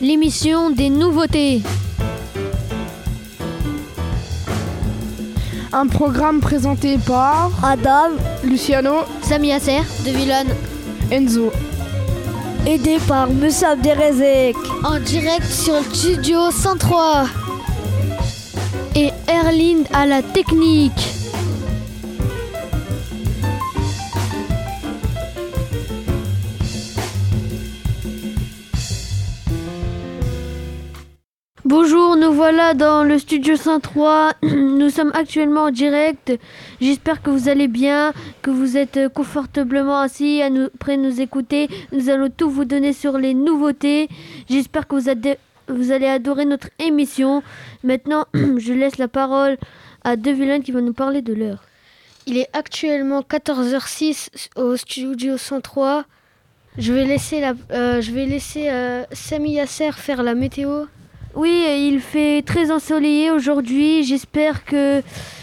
l'émission 0.00 0.70
des 0.70 0.90
nouveautés. 0.90 1.62
Un 5.72 5.86
programme 5.86 6.40
présenté 6.40 6.98
par 6.98 7.50
Adam, 7.62 8.16
Luciano, 8.44 9.00
Sami 9.22 9.52
Acer, 9.52 9.82
De 10.04 10.10
Villon, 10.10 10.44
Enzo. 11.10 11.52
aidé 12.66 12.98
par 13.06 13.30
Moussa 13.30 13.70
Abderezek. 13.70 14.56
en 14.84 14.98
direct 15.00 15.46
sur 15.46 15.74
le 15.74 15.94
studio 15.94 16.50
103. 16.50 17.26
Et 18.94 19.10
Erline 19.28 19.84
à 19.92 20.06
la 20.06 20.22
technique. 20.22 21.15
Voilà 32.36 32.74
dans 32.74 33.02
le 33.02 33.18
studio 33.18 33.56
103. 33.56 34.34
Nous 34.42 34.90
sommes 34.90 35.10
actuellement 35.14 35.62
en 35.62 35.70
direct. 35.70 36.38
J'espère 36.82 37.22
que 37.22 37.30
vous 37.30 37.48
allez 37.48 37.66
bien, 37.66 38.12
que 38.42 38.50
vous 38.50 38.76
êtes 38.76 39.08
confortablement 39.14 40.00
assis 40.00 40.42
à 40.42 40.50
nous, 40.50 40.68
prêts 40.78 40.92
à 40.92 40.96
nous 40.98 41.22
écouter. 41.22 41.70
Nous 41.92 42.10
allons 42.10 42.28
tout 42.28 42.50
vous 42.50 42.66
donner 42.66 42.92
sur 42.92 43.16
les 43.16 43.32
nouveautés. 43.32 44.10
J'espère 44.50 44.86
que 44.86 44.96
vous, 44.96 45.10
vous 45.68 45.92
allez 45.92 46.06
adorer 46.06 46.44
notre 46.44 46.68
émission. 46.78 47.42
Maintenant, 47.82 48.26
je 48.34 48.74
laisse 48.74 48.98
la 48.98 49.08
parole 49.08 49.56
à 50.04 50.16
De 50.16 50.30
Villain 50.30 50.60
qui 50.60 50.72
va 50.72 50.82
nous 50.82 50.92
parler 50.92 51.22
de 51.22 51.32
l'heure. 51.32 51.64
Il 52.26 52.36
est 52.36 52.50
actuellement 52.52 53.22
14h06 53.22 54.50
au 54.56 54.76
studio 54.76 55.38
103. 55.38 56.04
Je 56.76 56.92
vais 56.92 57.06
laisser, 57.06 57.40
la, 57.40 57.54
euh, 57.70 58.02
je 58.02 58.12
vais 58.12 58.26
laisser 58.26 58.68
euh, 58.68 59.04
Sami 59.12 59.52
Yasser 59.52 59.92
faire 59.92 60.22
la 60.22 60.34
météo. 60.34 60.84
Oui, 61.36 61.66
il 61.90 62.00
fait 62.00 62.40
très 62.40 62.70
ensoleillé 62.70 63.30
aujourd'hui. 63.30 64.04
J'espère 64.04 64.64
que 64.64 65.02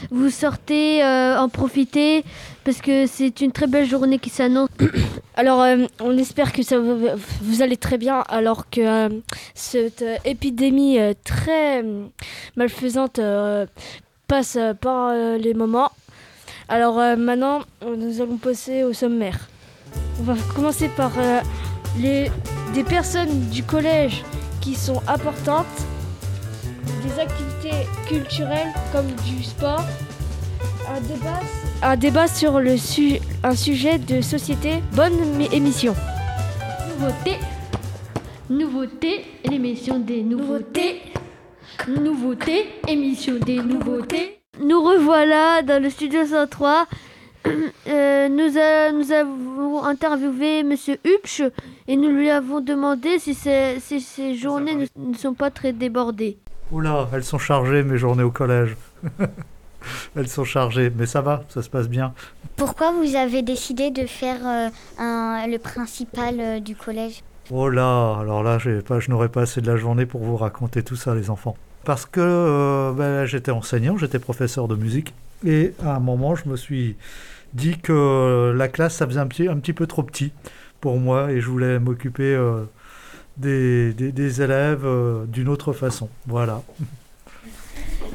vous 0.09 0.31
sortez 0.31 1.03
euh, 1.03 1.37
en 1.37 1.49
profiter 1.49 2.25
parce 2.63 2.81
que 2.81 3.05
c'est 3.05 3.41
une 3.41 3.51
très 3.51 3.67
belle 3.67 3.87
journée 3.87 4.17
qui 4.17 4.31
s'annonce. 4.31 4.69
Alors, 5.35 5.61
euh, 5.61 5.85
on 5.99 6.17
espère 6.17 6.51
que 6.51 6.63
ça, 6.63 6.79
vous 6.79 7.61
allez 7.61 7.77
très 7.77 7.99
bien, 7.99 8.23
alors 8.27 8.71
que 8.71 8.81
euh, 8.81 9.09
cette 9.53 10.03
épidémie 10.25 10.97
très 11.23 11.85
malfaisante 12.55 13.19
passe 14.27 14.57
par 14.81 15.13
les 15.13 15.53
moments. 15.53 15.91
Alors 16.69 16.95
maintenant, 17.17 17.61
nous 17.85 18.19
allons 18.19 18.37
passer 18.37 18.83
au 18.83 18.93
sommaire. 18.93 19.47
On 20.19 20.23
va 20.23 20.33
commencer 20.55 20.89
par 20.89 21.11
les, 21.99 22.31
des 22.73 22.83
personnes 22.83 23.49
du 23.51 23.61
collège 23.61 24.23
qui 24.63 24.75
sont 24.75 25.01
importantes, 25.07 25.65
des 27.03 27.19
activités 27.19 27.85
culturelles 28.07 28.71
comme 28.93 29.07
du 29.27 29.43
sport, 29.43 29.83
un 30.89 31.01
débat, 31.01 31.39
un 31.81 31.95
débat 31.97 32.27
sur 32.27 32.59
le 32.61 32.77
su- 32.77 33.19
un 33.43 33.55
sujet 33.55 33.97
de 33.99 34.21
société. 34.21 34.81
Bonne 34.93 35.17
mi- 35.37 35.49
émission. 35.51 35.93
Nouveauté, 36.89 37.37
nouveauté, 38.49 39.25
l'émission 39.49 39.99
des 39.99 40.21
nouveautés. 40.23 41.01
Nouveauté, 41.87 42.69
émission 42.87 43.33
des 43.45 43.57
nouveautés. 43.57 44.39
Nous 44.63 44.81
revoilà 44.81 45.61
dans 45.63 45.81
le 45.81 45.89
studio 45.89 46.25
103. 46.25 46.85
Euh, 47.85 48.29
nous, 48.29 48.57
a- 48.57 48.91
nous 48.93 49.11
avons 49.11 49.83
interviewé 49.83 50.63
Monsieur 50.63 50.97
Hupsch 51.03 51.41
et 51.87 51.97
nous 51.97 52.09
lui 52.09 52.29
avons 52.29 52.61
demandé 52.61 53.19
si 53.19 53.33
ces, 53.33 53.77
si 53.81 53.99
ces 53.99 54.35
journées 54.35 54.75
ne, 54.75 54.85
ne 54.95 55.13
sont 55.15 55.33
pas 55.33 55.51
très 55.51 55.73
débordées. 55.73 56.37
Oula, 56.71 57.09
elles 57.13 57.25
sont 57.25 57.37
chargées 57.37 57.83
mes 57.83 57.97
journées 57.97 58.23
au 58.23 58.31
collège. 58.31 58.77
elles 60.15 60.27
sont 60.29 60.45
chargées, 60.45 60.91
mais 60.95 61.05
ça 61.05 61.21
va, 61.21 61.43
ça 61.49 61.61
se 61.61 61.69
passe 61.69 61.89
bien. 61.89 62.13
Pourquoi 62.55 62.91
vous 62.93 63.15
avez 63.15 63.41
décidé 63.41 63.91
de 63.91 64.05
faire 64.05 64.39
euh, 64.45 64.69
un- 64.97 65.45
le 65.47 65.57
principal 65.57 66.35
euh, 66.39 66.59
du 66.61 66.75
collège? 66.75 67.21
Oh 67.51 67.67
là, 67.67 68.17
alors 68.21 68.41
là, 68.43 68.57
pas, 68.87 68.99
je 69.01 69.09
n'aurai 69.11 69.27
pas 69.27 69.41
assez 69.41 69.59
de 69.59 69.67
la 69.69 69.75
journée 69.75 70.05
pour 70.05 70.21
vous 70.23 70.37
raconter 70.37 70.81
tout 70.83 70.95
ça, 70.95 71.13
les 71.13 71.29
enfants. 71.29 71.57
Parce 71.83 72.05
que 72.05 72.21
euh, 72.21 72.93
ben, 72.93 73.25
j'étais 73.25 73.51
enseignant, 73.51 73.97
j'étais 73.97 74.19
professeur 74.19 74.69
de 74.69 74.75
musique, 74.75 75.13
et 75.45 75.73
à 75.83 75.95
un 75.95 75.99
moment, 75.99 76.35
je 76.35 76.47
me 76.49 76.55
suis 76.55 76.95
dit 77.53 77.77
que 77.77 78.53
la 78.55 78.67
classe, 78.67 78.95
ça 78.95 79.07
faisait 79.07 79.19
un 79.19 79.27
petit, 79.27 79.47
un 79.47 79.57
petit 79.57 79.73
peu 79.73 79.87
trop 79.87 80.03
petit 80.03 80.31
pour 80.81 80.97
moi, 80.99 81.31
et 81.31 81.39
je 81.39 81.47
voulais 81.47 81.79
m'occuper 81.79 82.33
euh, 82.35 82.63
des, 83.37 83.93
des- 83.93 84.11
des 84.11 84.41
élèves 84.41 84.85
euh, 84.85 85.25
d'une 85.25 85.49
autre 85.49 85.71
façon. 85.73 86.09
Voilà. 86.27 86.61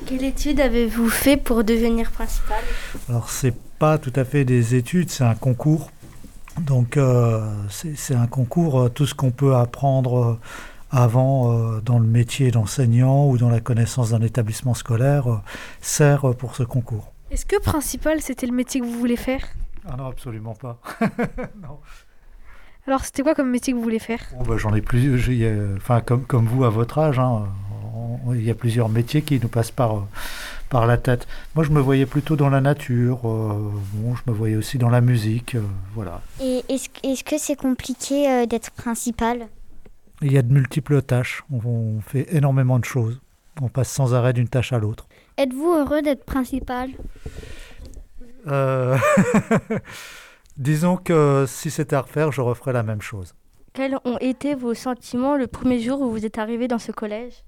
Quelle 0.06 0.24
étude 0.24 0.60
avez-vous 0.60 1.08
fait 1.08 1.36
pour 1.36 1.64
devenir 1.64 2.10
principal? 2.10 2.62
Alors, 3.08 3.30
c'est 3.30 3.54
pas 3.78 3.98
tout 3.98 4.12
à 4.16 4.24
fait 4.24 4.44
des 4.44 4.74
études, 4.74 5.10
c'est 5.10 5.24
un 5.24 5.34
concours. 5.34 5.90
Donc, 6.60 6.96
euh, 6.96 7.40
c'est 7.68 8.14
un 8.14 8.26
concours, 8.26 8.90
tout 8.92 9.06
ce 9.06 9.14
qu'on 9.14 9.30
peut 9.30 9.54
apprendre 9.54 10.38
avant 10.90 11.52
euh, 11.52 11.80
dans 11.80 11.98
le 11.98 12.06
métier 12.06 12.50
d'enseignant 12.50 13.28
ou 13.28 13.38
dans 13.38 13.50
la 13.50 13.60
connaissance 13.60 14.10
d'un 14.10 14.22
établissement 14.22 14.74
scolaire 14.74 15.30
euh, 15.30 15.36
sert 15.80 16.34
pour 16.34 16.56
ce 16.56 16.62
concours. 16.64 17.12
Est-ce 17.30 17.44
que 17.46 17.60
principal, 17.60 18.20
c'était 18.22 18.46
le 18.46 18.52
métier 18.54 18.80
que 18.80 18.86
vous 18.86 18.98
voulez 18.98 19.16
faire? 19.16 19.44
Ah 19.86 19.96
non, 19.96 20.06
absolument 20.06 20.54
pas. 20.54 20.80
non. 21.62 21.78
Alors, 22.86 23.04
c'était 23.04 23.22
quoi 23.22 23.34
comme 23.34 23.50
métier 23.50 23.72
que 23.72 23.76
vous 23.78 23.82
voulez 23.84 23.98
faire? 23.98 24.20
Bon, 24.32 24.44
bah, 24.44 24.56
J'en 24.56 24.74
ai 24.74 24.80
plus, 24.80 25.20
euh, 25.44 25.76
enfin, 25.76 26.00
comme, 26.00 26.24
comme 26.24 26.46
vous 26.46 26.64
à 26.64 26.70
votre 26.70 26.98
âge, 26.98 27.18
hein, 27.18 27.46
on- 28.26 28.32
il 28.34 28.42
y 28.44 28.50
a 28.50 28.54
plusieurs 28.54 28.88
métiers 28.88 29.22
qui 29.22 29.38
nous 29.40 29.48
passent 29.48 29.70
par, 29.70 29.96
euh, 29.96 30.00
par 30.70 30.86
la 30.86 30.96
tête. 30.96 31.26
Moi, 31.54 31.64
je 31.64 31.70
me 31.70 31.80
voyais 31.80 32.06
plutôt 32.06 32.34
dans 32.36 32.48
la 32.48 32.60
nature, 32.62 33.20
euh, 33.28 33.70
bon, 33.92 34.14
je 34.16 34.22
me 34.30 34.34
voyais 34.34 34.56
aussi 34.56 34.78
dans 34.78 34.88
la 34.88 35.00
musique, 35.02 35.54
euh, 35.54 35.62
voilà. 35.94 36.22
Et 36.40 36.64
est-ce 36.70 37.24
que 37.24 37.36
c'est 37.38 37.56
compliqué 37.56 38.30
euh, 38.30 38.46
d'être 38.46 38.70
principal? 38.70 39.48
Il 40.22 40.32
y 40.32 40.38
a 40.38 40.42
de 40.42 40.52
multiples 40.52 41.00
tâches. 41.02 41.44
On, 41.52 41.60
on 41.64 42.00
fait 42.00 42.26
énormément 42.34 42.78
de 42.78 42.84
choses. 42.84 43.20
On 43.60 43.68
passe 43.68 43.90
sans 43.90 44.14
arrêt 44.14 44.32
d'une 44.32 44.48
tâche 44.48 44.72
à 44.72 44.78
l'autre. 44.78 45.06
Êtes-vous 45.38 45.70
heureux 45.70 46.02
d'être 46.02 46.24
principal? 46.24 46.90
Euh, 48.48 48.98
Disons 50.56 50.96
que 50.96 51.44
si 51.46 51.70
c'était 51.70 51.94
à 51.94 52.00
refaire, 52.00 52.32
je 52.32 52.40
referais 52.40 52.72
la 52.72 52.82
même 52.82 53.00
chose. 53.00 53.34
Quels 53.72 53.96
ont 54.04 54.18
été 54.18 54.56
vos 54.56 54.74
sentiments 54.74 55.36
le 55.36 55.46
premier 55.46 55.78
jour 55.78 56.00
où 56.00 56.10
vous 56.10 56.26
êtes 56.26 56.38
arrivé 56.38 56.66
dans 56.66 56.80
ce 56.80 56.90
collège? 56.90 57.44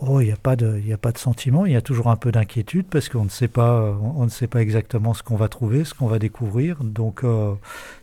Oh, 0.00 0.20
il 0.20 0.26
n'y 0.26 0.32
a 0.32 0.36
pas 0.36 0.56
de, 0.56 0.78
il 0.78 0.88
y 0.88 0.92
a 0.92 0.98
pas 0.98 1.12
de 1.12 1.18
sentiment. 1.18 1.64
Il 1.64 1.72
y 1.72 1.76
a 1.76 1.80
toujours 1.80 2.08
un 2.08 2.16
peu 2.16 2.32
d'inquiétude 2.32 2.86
parce 2.88 3.08
qu'on 3.08 3.24
ne 3.24 3.28
sait 3.28 3.46
pas, 3.46 3.96
on 4.14 4.24
ne 4.24 4.30
sait 4.30 4.48
pas 4.48 4.60
exactement 4.60 5.14
ce 5.14 5.22
qu'on 5.22 5.36
va 5.36 5.48
trouver, 5.48 5.84
ce 5.84 5.94
qu'on 5.94 6.08
va 6.08 6.18
découvrir. 6.18 6.82
Donc, 6.82 7.22
euh, 7.22 7.54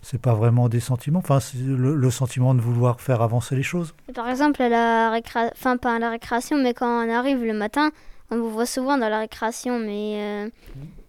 c'est 0.01 0.21
pas 0.21 0.33
vraiment 0.33 0.69
des 0.69 0.79
sentiments. 0.79 1.19
Enfin, 1.19 1.41
c'est 1.41 1.57
le, 1.57 1.95
le 1.95 2.11
sentiment 2.11 2.53
de 2.53 2.61
vouloir 2.61 3.01
faire 3.01 3.21
avancer 3.21 3.57
les 3.57 3.63
choses. 3.63 3.93
Par 4.13 4.29
exemple, 4.29 4.61
à 4.61 4.69
la 4.69 5.09
récré... 5.09 5.41
enfin 5.53 5.75
pas 5.75 5.95
à 5.95 5.99
la 5.99 6.09
récréation, 6.09 6.57
mais 6.57 6.73
quand 6.73 7.05
on 7.05 7.09
arrive 7.09 7.43
le 7.43 7.53
matin, 7.53 7.91
on 8.31 8.37
vous 8.37 8.49
voit 8.49 8.65
souvent 8.65 8.97
dans 8.97 9.09
la 9.09 9.19
récréation, 9.19 9.79
mais 9.79 10.15
euh, 10.19 10.49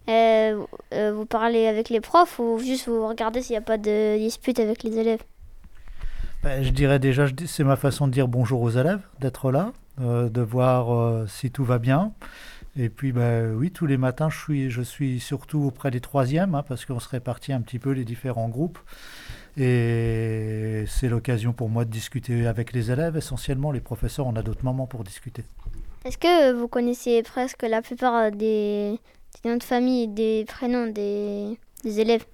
euh, 0.09 0.65
euh, 0.93 1.13
vous 1.13 1.25
parlez 1.25 1.67
avec 1.67 1.89
les 1.89 2.01
profs 2.01 2.39
ou 2.39 2.59
juste 2.59 2.87
vous 2.87 3.07
regardez 3.07 3.41
s'il 3.41 3.53
n'y 3.53 3.57
a 3.57 3.61
pas 3.61 3.77
de 3.77 4.17
dispute 4.17 4.59
avec 4.59 4.83
les 4.83 4.97
élèves? 4.97 5.21
Ben, 6.43 6.63
je 6.63 6.69
dirais 6.69 6.99
déjà, 6.99 7.25
c'est 7.45 7.63
ma 7.63 7.75
façon 7.75 8.07
de 8.07 8.11
dire 8.11 8.27
bonjour 8.27 8.61
aux 8.61 8.69
élèves, 8.69 9.01
d'être 9.19 9.51
là, 9.51 9.71
de 9.99 10.41
voir 10.41 11.27
si 11.27 11.49
tout 11.49 11.63
va 11.63 11.79
bien. 11.79 12.11
Et 12.79 12.89
puis, 12.89 13.11
ben, 13.11 13.55
oui, 13.55 13.71
tous 13.71 13.87
les 13.87 13.97
matins, 13.97 14.29
je 14.29 14.37
suis, 14.37 14.69
je 14.69 14.83
suis 14.83 15.19
surtout 15.19 15.63
auprès 15.63 15.89
des 15.89 15.99
troisièmes, 15.99 16.53
hein, 16.53 16.63
parce 16.67 16.85
qu'on 16.85 16.99
se 16.99 17.09
répartit 17.09 17.51
un 17.51 17.61
petit 17.61 17.79
peu 17.79 17.89
les 17.89 18.05
différents 18.05 18.49
groupes. 18.49 18.77
Et 19.57 20.83
c'est 20.85 21.09
l'occasion 21.09 21.53
pour 21.53 21.69
moi 21.69 21.85
de 21.85 21.89
discuter 21.89 22.45
avec 22.45 22.73
les 22.73 22.91
élèves. 22.91 23.17
Essentiellement, 23.17 23.71
les 23.71 23.81
professeurs, 23.81 24.27
on 24.27 24.35
a 24.35 24.43
d'autres 24.43 24.63
moments 24.63 24.85
pour 24.85 25.03
discuter. 25.03 25.43
Est-ce 26.05 26.17
que 26.17 26.53
vous 26.53 26.67
connaissez 26.67 27.21
presque 27.23 27.63
la 27.63 27.81
plupart 27.81 28.31
des, 28.31 28.99
des 29.43 29.49
noms 29.49 29.57
de 29.57 29.63
famille 29.63 30.03
et 30.03 30.07
des 30.07 30.45
prénoms 30.47 30.87
des, 30.87 31.57
des 31.83 31.99
élèves? 31.99 32.25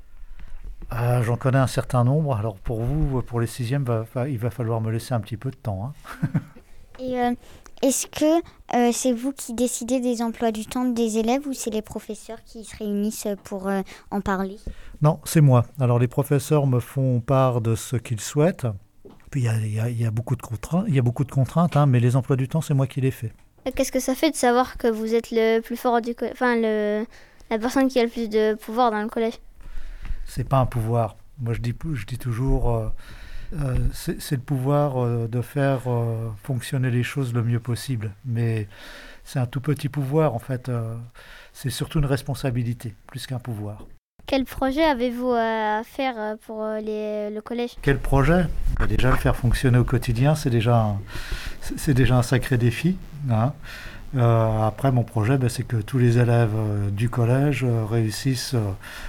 Ah, 0.90 1.24
J'en 1.24 1.38
connais 1.38 1.58
un 1.58 1.68
certain 1.68 2.04
nombre. 2.04 2.36
Alors 2.36 2.56
pour 2.56 2.82
vous, 2.82 3.22
pour 3.24 3.40
les 3.40 3.48
sixièmes, 3.48 3.84
va- 3.84 4.06
va- 4.14 4.30
il 4.30 4.38
va 4.38 4.50
falloir 4.52 4.80
me 4.82 4.92
laisser 4.92 5.14
un 5.14 5.20
petit 5.22 5.38
peu 5.38 5.50
de 5.50 5.56
temps. 5.56 5.92
hein. 6.24 6.24
Et 7.00 7.20
euh, 7.20 7.34
est-ce 7.82 8.06
que 8.06 8.38
euh, 8.78 8.92
c'est 8.94 9.14
vous 9.14 9.32
qui 9.32 9.54
décidez 9.56 10.00
des 10.00 10.22
emplois 10.22 10.52
du 10.52 10.66
temps 10.68 10.86
des 10.86 11.18
élèves 11.18 11.48
ou 11.48 11.54
c'est 11.54 11.72
les 11.72 11.82
professeurs 11.82 12.44
qui 12.46 12.64
se 12.64 12.78
réunissent 12.78 13.28
pour 13.44 13.68
euh, 13.68 13.82
en 14.12 14.22
parler? 14.22 14.58
Non, 15.02 15.20
c'est 15.24 15.42
moi. 15.42 15.66
Alors 15.80 15.98
les 15.98 16.08
professeurs 16.08 16.68
me 16.68 16.80
font 16.80 17.20
part 17.20 17.62
de 17.62 17.74
ce 17.76 17.96
qu'ils 17.96 18.20
souhaitent. 18.22 18.68
Puis 19.32 19.42
il 19.42 19.46
y 19.46 19.48
a, 19.50 19.58
il 19.58 19.74
y 19.74 19.80
a- 19.80 19.90
il 19.90 20.00
y 20.00 20.06
a 20.06 20.12
beaucoup 20.12 20.36
de 20.36 20.44
contraintes, 20.44 20.86
il 20.88 20.94
y 20.94 21.00
a 21.00 21.02
beaucoup 21.02 21.24
de 21.24 21.32
contraintes 21.32 21.76
hein, 21.76 21.88
mais 21.88 22.00
les 22.00 22.16
emplois 22.16 22.36
du 22.36 22.48
temps, 22.48 22.62
c'est 22.62 22.76
moi 22.76 22.86
qui 22.86 23.02
les 23.02 23.10
fais. 23.12 23.34
Qu'est-ce 23.76 23.92
que 23.92 24.00
ça 24.00 24.14
fait 24.16 24.32
de 24.32 24.36
savoir 24.36 24.78
que 24.78 24.88
vous 24.88 25.16
êtes 25.16 25.32
le 25.32 25.60
plus 25.62 25.78
fort 25.78 26.02
du 26.02 26.14
collège 26.16 26.34
Enfin, 26.34 26.56
le, 26.56 27.06
la 27.50 27.58
personne 27.60 27.88
qui 27.88 28.00
a 28.00 28.04
le 28.04 28.10
plus 28.10 28.30
de 28.30 28.56
pouvoir 28.56 28.92
dans 28.92 29.02
le 29.02 29.08
collège? 29.10 29.40
C'est 30.26 30.48
pas 30.48 30.58
un 30.58 30.66
pouvoir. 30.66 31.16
Moi, 31.40 31.54
je 31.54 31.60
dis, 31.60 31.74
je 31.94 32.06
dis 32.06 32.18
toujours, 32.18 32.76
euh, 32.76 32.90
euh, 33.60 33.76
c'est 33.94 34.32
le 34.36 34.42
pouvoir 34.42 34.98
euh, 35.04 35.28
de 35.28 35.42
faire 35.42 35.82
fonctionner 36.44 36.92
les 36.92 37.04
choses 37.04 37.34
le 37.34 37.44
mieux 37.44 37.60
possible. 37.60 38.12
Mais 38.26 38.68
c'est 39.24 39.40
un 39.40 39.46
tout 39.46 39.62
petit 39.62 39.90
pouvoir, 39.90 40.34
en 40.36 40.40
fait. 40.40 40.70
c'est 41.54 41.70
surtout 41.70 42.00
une 42.00 42.06
responsabilité, 42.06 42.96
plus 43.08 43.26
qu'un 43.28 43.40
pouvoir. 43.40 43.86
Quel 44.26 44.46
projet 44.46 44.84
avez-vous 44.84 45.32
à 45.32 45.82
faire 45.84 46.38
pour 46.46 46.66
les- 46.82 47.30
le 47.30 47.42
collège? 47.42 47.76
Quel 47.82 48.00
projet? 48.00 48.46
Déjà, 48.88 49.12
le 49.12 49.18
faire 49.18 49.36
fonctionner 49.36 49.78
au 49.78 49.84
quotidien, 49.84 50.36
c'est 50.36 50.50
déjà, 50.50 50.96
déjà 51.88 52.18
un 52.18 52.24
sacré 52.24 52.58
défi. 52.58 52.98
hein. 53.30 53.54
Euh, 54.16 54.68
après, 54.68 54.92
mon 54.92 55.04
projet, 55.04 55.38
bah, 55.38 55.50
c'est 55.50 55.64
que 55.64 55.78
tous 55.78 55.98
les 55.98 56.18
élèves 56.20 56.54
euh, 56.56 56.90
du 56.92 57.10
collège 57.10 57.64
euh, 57.64 57.86
réussissent 57.86 58.56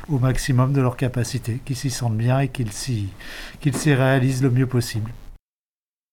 au 0.09 0.19
maximum 0.19 0.73
de 0.73 0.81
leur 0.81 0.97
capacité, 0.97 1.61
qu'ils 1.65 1.77
s'y 1.77 1.91
sentent 1.91 2.17
bien 2.17 2.41
et 2.41 2.49
qu'ils 2.49 2.73
s'y 2.73 3.09
qu'ils 3.61 3.75
réalisent 3.93 4.43
le 4.43 4.51
mieux 4.51 4.67
possible. 4.67 5.11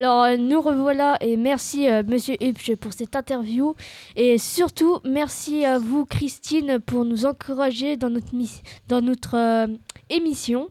Alors 0.01 0.25
nous 0.35 0.61
revoilà 0.61 1.17
et 1.21 1.37
merci 1.37 1.87
Monsieur 2.07 2.35
Hupsch 2.41 2.75
pour 2.75 2.91
cette 2.91 3.15
interview 3.15 3.75
et 4.15 4.39
surtout 4.39 4.97
merci 5.05 5.63
à 5.63 5.77
vous 5.77 6.05
Christine 6.05 6.79
pour 6.79 7.05
nous 7.05 7.27
encourager 7.27 7.97
dans 7.97 8.09
notre, 8.09 8.31
dans 8.87 9.01
notre 9.01 9.69
émission. 10.09 10.69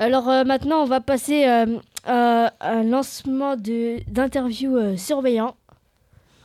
Alors 0.00 0.30
euh, 0.30 0.44
maintenant 0.44 0.82
on 0.82 0.86
va 0.86 1.00
passer 1.02 1.46
euh, 1.46 1.78
à 2.06 2.52
un 2.62 2.82
lancement 2.84 3.54
de- 3.54 4.00
d'interview 4.10 4.74
euh, 4.76 4.96
surveillant. 4.96 5.54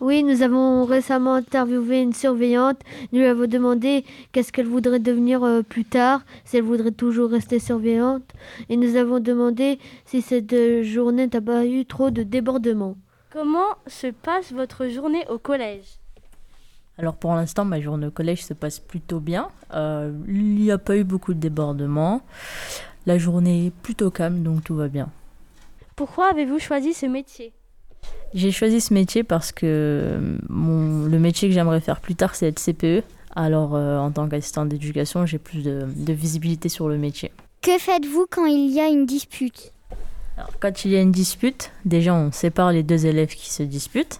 Oui, 0.02 0.24
nous 0.24 0.42
avons 0.42 0.84
récemment 0.84 1.36
interviewé 1.36 2.02
une 2.02 2.12
surveillante. 2.12 2.81
Nous 3.13 3.19
lui 3.19 3.28
avons 3.28 3.48
demandé 3.48 4.04
qu'est-ce 4.34 4.52
qu'elle 4.52 4.68
voudrait 4.68 5.00
devenir 5.00 5.42
euh, 5.46 5.62
plus 5.62 5.86
tard, 5.86 6.25
si 6.44 6.57
elle 6.57 6.63
voudrait 6.63 6.92
toujours 6.92 7.31
rester 7.31 7.60
surveillante. 7.60 8.24
Et 8.68 8.75
nous 8.75 8.98
avons 8.98 9.22
demandé 9.22 9.80
si 10.06 10.22
cette 10.22 10.51
euh, 10.51 10.84
journée 10.84 11.30
n'a 11.34 11.40
pas 11.40 11.66
eu 11.66 11.86
trop 11.86 12.12
de 12.12 12.24
débordements. 12.24 12.98
Comment 13.31 13.78
se 13.88 14.08
passe 14.08 14.51
votre 14.51 14.90
journée 14.90 15.25
au 15.30 15.38
collège? 15.38 15.88
Alors 16.98 17.16
pour 17.16 17.34
l'instant, 17.34 17.63
ma 17.63 17.80
journée 17.80 18.08
au 18.08 18.12
collège 18.12 18.44
se 18.44 18.54
passe 18.54 18.80
plutôt 18.80 19.22
bien. 19.22 19.48
Euh, 19.74 20.12
il 20.28 20.56
n'y 20.56 20.72
a 20.72 20.78
pas 20.78 20.98
eu 20.98 21.06
beaucoup 21.06 21.34
de 21.34 21.40
débordements. 21.40 22.22
La 23.06 23.18
journée 23.18 23.68
est 23.68 23.72
plutôt 23.72 24.10
calme, 24.10 24.42
donc 24.42 24.63
tout 24.63 24.75
va 24.75 24.88
bien. 24.88 25.10
Pourquoi 25.96 26.30
avez-vous 26.31 26.60
choisi 26.60 26.94
ce 26.94 27.06
métier? 27.06 27.54
J'ai 28.34 28.52
choisi 28.52 28.81
ce 28.81 28.94
métier 28.94 29.24
parce 29.24 29.52
que 29.52 29.66
euh, 29.66 30.38
mon, 30.50 31.06
le 31.06 31.19
métier 31.19 31.48
que 31.48 31.54
j'aimerais 31.54 31.80
faire 31.81 32.02
plus 32.02 32.16
tard, 32.16 32.36
c'est 32.36 32.48
être 32.48 32.60
CPE. 32.60 33.04
Alors 33.36 33.75
euh, 33.75 33.98
en 33.98 34.12
tant 34.12 34.28
qu'assistant 34.28 34.66
d'éducation, 34.66 35.25
j'ai 35.25 35.38
plus 35.38 35.63
de, 35.63 35.88
de 35.96 36.13
visibilité 36.13 36.69
sur 36.69 36.88
le 36.90 36.98
métier. 36.98 37.31
Que 37.62 37.78
faites-vous 37.78 38.28
quand 38.30 38.46
il 38.46 38.72
y 38.72 38.80
a 38.80 38.88
une 38.88 39.06
dispute? 39.06 39.72
Alors, 40.38 40.51
quand 40.60 40.84
il 40.84 40.92
y 40.92 40.98
a 40.98 41.01
une 41.01 41.12
dispute, 41.12 41.72
déjà 41.86 42.13
on 42.13 42.31
sépare 42.31 42.72
les 42.72 42.84
deux 42.84 43.06
élèves 43.06 43.34
qui 43.36 43.51
se 43.51 43.63
disputent. 43.63 44.19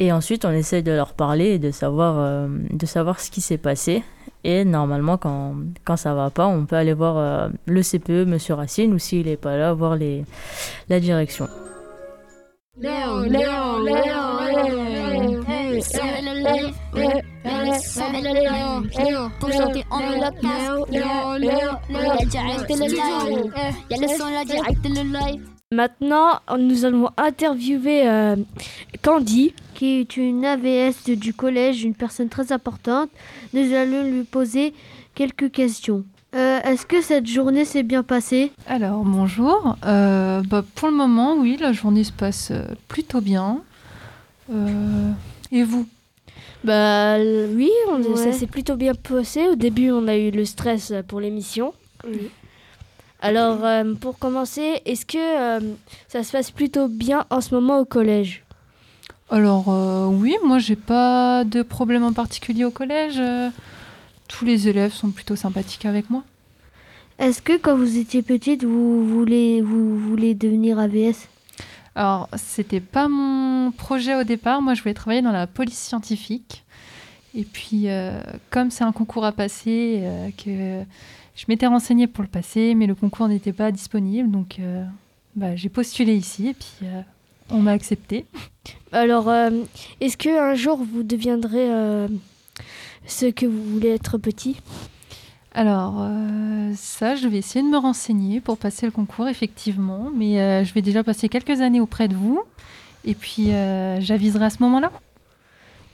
Et 0.00 0.12
ensuite, 0.12 0.44
on 0.44 0.52
essaye 0.52 0.82
de 0.82 0.92
leur 0.92 1.12
parler 1.14 1.54
et 1.54 1.58
de 1.58 1.70
savoir, 1.70 2.16
euh, 2.18 2.48
de 2.70 2.86
savoir 2.86 3.18
ce 3.18 3.30
qui 3.30 3.40
s'est 3.40 3.58
passé. 3.58 4.04
Et 4.44 4.64
normalement, 4.64 5.16
quand, 5.16 5.54
quand 5.84 5.96
ça 5.96 6.14
va 6.14 6.30
pas, 6.30 6.46
on 6.46 6.64
peut 6.66 6.76
aller 6.76 6.92
voir 6.92 7.16
euh, 7.16 7.48
le 7.66 7.82
CPE, 7.82 8.24
Monsieur 8.24 8.54
Racine, 8.54 8.94
ou 8.94 8.98
s'il 8.98 9.26
n'est 9.26 9.36
pas 9.36 9.56
là, 9.56 9.72
voir 9.72 9.98
la 10.88 11.00
direction. 11.00 11.48
Maintenant 25.82 26.40
nous 26.58 26.86
allons 26.86 27.10
interviewer 27.18 28.08
euh, 28.08 28.36
Candy. 29.02 29.52
qui 29.74 30.00
est 30.00 30.16
une 30.16 30.46
AVS 30.46 31.04
du 31.10 31.34
collège, 31.34 31.84
une 31.84 31.92
personne 31.94 32.30
très 32.30 32.52
importante. 32.52 33.10
Nous 33.52 33.74
allons 33.74 34.04
lui 34.10 34.24
poser 34.24 34.72
quelques 35.14 35.50
questions. 35.50 36.04
Euh, 36.34 36.60
Est-ce 36.62 36.86
que 36.86 37.02
cette 37.02 37.26
journée 37.26 37.66
s'est 37.66 37.82
bien 37.82 38.02
passée? 38.02 38.50
Alors, 38.66 39.04
bonjour. 39.04 39.76
Euh, 39.84 40.42
bah, 40.48 40.64
pour 40.74 40.88
le 40.88 40.94
moment, 40.96 41.34
oui, 41.36 41.58
la 41.60 41.72
journée 41.74 42.04
se 42.04 42.12
passe 42.12 42.50
plutôt 42.88 43.20
bien. 43.20 43.60
Euh, 44.50 45.10
et 45.52 45.64
vous? 45.64 45.86
Bah 46.64 47.18
oui, 47.18 47.70
on- 47.90 48.00
Ouais. 48.02 48.16
ça 48.16 48.32
s'est 48.32 48.46
plutôt 48.46 48.76
bien 48.76 48.94
passé. 48.94 49.46
Au 49.48 49.54
début, 49.54 49.90
on 49.90 50.08
a 50.08 50.16
eu 50.16 50.30
le 50.30 50.46
stress 50.46 50.94
pour 51.08 51.20
l'émission. 51.20 51.74
Alors, 53.20 53.64
euh, 53.64 53.94
pour 53.94 54.18
commencer, 54.18 54.80
est-ce 54.84 55.04
que 55.04 55.18
euh, 55.18 55.74
ça 56.06 56.22
se 56.22 56.30
passe 56.30 56.50
plutôt 56.50 56.86
bien 56.88 57.26
en 57.30 57.40
ce 57.40 57.54
moment 57.54 57.80
au 57.80 57.84
collège? 57.84 58.44
Alors, 59.28 59.68
euh, 59.68 60.06
oui, 60.06 60.36
moi, 60.44 60.58
j'ai 60.58 60.76
pas 60.76 61.44
de 61.44 61.62
problème 61.62 62.04
en 62.04 62.12
particulier 62.12 62.64
au 62.64 62.70
collège. 62.70 63.20
Tous 64.28 64.44
les 64.44 64.68
élèves 64.68 64.92
sont 64.92 65.10
plutôt 65.10 65.36
sympathiques 65.36 65.84
avec 65.84 66.10
moi. 66.10 66.22
Est-ce 67.18 67.42
que 67.42 67.56
quand 67.56 67.76
vous 67.76 67.98
étiez 67.98 68.22
petite, 68.22 68.62
vous 68.62 69.04
voulez, 69.04 69.60
vous 69.62 69.98
voulez 69.98 70.34
devenir 70.34 70.78
AVS 70.78 71.26
Alors, 71.96 72.28
c'était 72.36 72.80
pas 72.80 73.08
mon 73.08 73.72
projet 73.72 74.14
au 74.14 74.22
départ. 74.22 74.62
Moi, 74.62 74.74
je 74.74 74.82
voulais 74.82 74.94
travailler 74.94 75.22
dans 75.22 75.32
la 75.32 75.48
police 75.48 75.78
scientifique. 75.78 76.64
Et 77.34 77.42
puis, 77.42 77.88
comme 78.50 78.70
c'est 78.70 78.84
un 78.84 78.92
concours 78.92 79.24
à 79.24 79.32
passer, 79.32 80.04
que 80.42 80.84
je 81.38 81.44
m'étais 81.46 81.68
renseignée 81.68 82.08
pour 82.08 82.22
le 82.22 82.28
passer, 82.28 82.74
mais 82.74 82.86
le 82.88 82.96
concours 82.96 83.28
n'était 83.28 83.52
pas 83.52 83.70
disponible, 83.70 84.28
donc 84.28 84.56
euh, 84.58 84.84
bah, 85.36 85.54
j'ai 85.54 85.68
postulé 85.68 86.16
ici 86.16 86.48
et 86.48 86.54
puis 86.54 86.74
euh, 86.82 87.00
on 87.50 87.60
m'a 87.60 87.70
accepté. 87.70 88.24
Alors, 88.90 89.28
euh, 89.28 89.50
est-ce 90.00 90.16
que 90.16 90.36
un 90.52 90.54
jour 90.56 90.78
vous 90.78 91.04
deviendrez 91.04 91.68
ce 93.06 93.26
que 93.26 93.46
vous 93.46 93.62
voulez 93.62 93.90
être 93.90 94.18
petit? 94.18 94.56
Alors, 95.54 96.06
ça, 96.76 97.14
je 97.14 97.26
vais 97.28 97.38
essayer 97.38 97.64
de 97.64 97.70
me 97.70 97.78
renseigner 97.78 98.40
pour 98.40 98.58
passer 98.58 98.86
le 98.86 98.92
concours, 98.92 99.28
effectivement, 99.28 100.10
mais 100.14 100.64
je 100.64 100.74
vais 100.74 100.82
déjà 100.82 101.04
passer 101.04 101.28
quelques 101.28 101.60
années 101.60 101.80
auprès 101.80 102.08
de 102.08 102.14
vous, 102.14 102.42
et 103.04 103.14
puis 103.14 103.46
j'aviserai 104.00 104.44
à 104.46 104.50
ce 104.50 104.62
moment-là. 104.64 104.90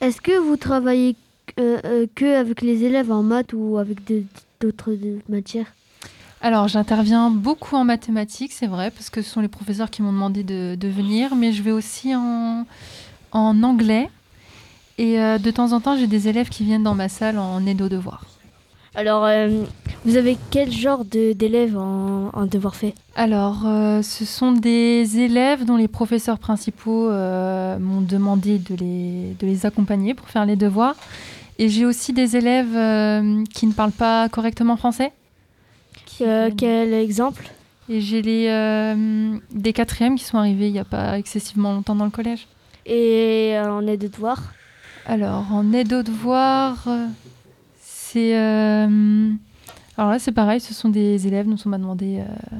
Est-ce 0.01 0.21
que 0.21 0.37
vous 0.37 0.57
travaillez 0.57 1.15
que 1.55 2.39
avec 2.39 2.61
les 2.61 2.83
élèves 2.83 3.11
en 3.11 3.23
maths 3.23 3.53
ou 3.53 3.77
avec 3.77 4.03
de- 4.05 4.23
d'autres 4.61 4.93
matières 5.29 5.73
Alors, 6.41 6.67
j'interviens 6.67 7.31
beaucoup 7.31 7.75
en 7.75 7.83
mathématiques, 7.83 8.51
c'est 8.51 8.67
vrai, 8.67 8.91
parce 8.91 9.09
que 9.09 9.21
ce 9.21 9.29
sont 9.29 9.41
les 9.41 9.47
professeurs 9.47 9.89
qui 9.89 10.01
m'ont 10.01 10.13
demandé 10.13 10.43
de, 10.43 10.75
de 10.75 10.87
venir, 10.87 11.35
mais 11.35 11.51
je 11.53 11.63
vais 11.63 11.71
aussi 11.71 12.15
en, 12.15 12.65
en 13.31 13.63
anglais. 13.63 14.09
Et 14.97 15.19
euh, 15.19 15.37
de 15.37 15.51
temps 15.51 15.73
en 15.73 15.81
temps, 15.81 15.97
j'ai 15.97 16.07
des 16.07 16.27
élèves 16.27 16.49
qui 16.49 16.63
viennent 16.63 16.83
dans 16.83 16.95
ma 16.95 17.09
salle 17.09 17.37
en 17.39 17.65
aide 17.65 17.81
aux 17.81 17.89
devoirs. 17.89 18.25
Alors, 18.97 19.25
euh, 19.25 19.63
vous 20.05 20.15
avez 20.15 20.37
quel 20.51 20.71
genre 20.71 21.03
d'élèves 21.03 21.77
en, 21.77 22.29
en 22.31 22.45
devoir 22.45 22.75
fait? 22.75 22.93
Alors, 23.15 23.63
euh, 23.65 24.01
ce 24.01 24.23
sont 24.23 24.53
des 24.53 25.19
élèves 25.19 25.65
dont 25.65 25.75
les 25.75 25.89
professeurs 25.89 26.39
principaux 26.39 27.09
m'ont 27.09 28.01
demandé 28.01 28.57
de 28.57 28.75
les, 28.75 29.35
de 29.37 29.45
les 29.45 29.65
accompagner 29.65 30.13
pour 30.13 30.29
faire 30.29 30.45
les 30.45 30.55
devoirs. 30.55 30.95
Et 31.57 31.69
j'ai 31.69 31.85
aussi 31.85 32.11
des 32.11 32.35
élèves 32.35 32.75
euh, 32.75 33.43
qui 33.53 33.65
ne 33.65 33.71
parlent 33.71 33.91
pas 33.91 34.27
correctement 34.29 34.75
français. 34.75 35.13
Euh, 36.21 36.49
Quel 36.55 36.93
exemple? 36.93 37.49
Et 37.87 38.01
j'ai 38.01 38.21
les, 38.21 38.47
euh, 38.49 39.37
des 39.51 39.73
quatrièmes 39.73 40.15
qui 40.15 40.23
sont 40.23 40.37
arrivés 40.37 40.67
il 40.67 40.73
n'y 40.73 40.79
a 40.79 40.85
pas 40.85 41.17
excessivement 41.17 41.73
longtemps 41.73 41.95
dans 41.95 42.05
le 42.05 42.11
collège. 42.11 42.47
Et 42.85 43.55
en 43.59 43.85
aide 43.87 44.01
de 44.01 44.07
devoir? 44.07 44.53
Alors, 45.05 45.51
en 45.51 45.71
aide 45.71 45.93
aux 45.93 46.03
devoirs, 46.03 46.87
c'est. 47.79 48.35
euh, 48.37 49.31
alors 49.97 50.11
là, 50.11 50.19
c'est 50.19 50.31
pareil, 50.31 50.59
ce 50.59 50.73
sont 50.73 50.89
des 50.89 51.27
élèves 51.27 51.47
dont 51.47 51.57
on 51.65 51.69
m'a 51.69 51.77
demandé, 51.77 52.19
euh, 52.19 52.55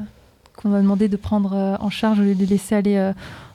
qu'on 0.55 0.69
m'a 0.69 0.81
demandé 0.81 1.07
de 1.09 1.17
prendre 1.17 1.77
en 1.79 1.89
charge 1.89 2.19
au 2.19 2.23
lieu 2.23 2.35
de 2.35 2.39
les 2.39 2.45
laisser 2.45 2.75
aller 2.75 2.97
euh, 2.97 3.13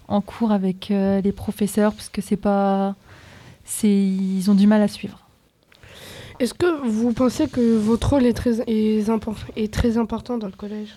en 0.08 0.20
cours 0.20 0.52
avec 0.52 0.88
les 0.90 1.32
professeurs, 1.32 1.92
parce 1.94 2.08
que 2.08 2.20
c'est 2.20 2.36
pas. 2.36 2.94
c'est 3.64 3.88
Ils 3.88 4.50
ont 4.50 4.54
du 4.54 4.66
mal 4.66 4.82
à 4.82 4.88
suivre. 4.88 5.18
Est-ce 6.40 6.54
que 6.54 6.86
vous 6.86 7.12
pensez 7.12 7.48
que 7.48 7.76
votre 7.76 8.10
rôle 8.10 8.24
est 8.24 8.32
très, 8.32 8.60
est 8.66 9.08
impor- 9.08 9.36
est 9.56 9.72
très 9.72 9.98
important 9.98 10.38
dans 10.38 10.46
le 10.46 10.52
collège? 10.54 10.96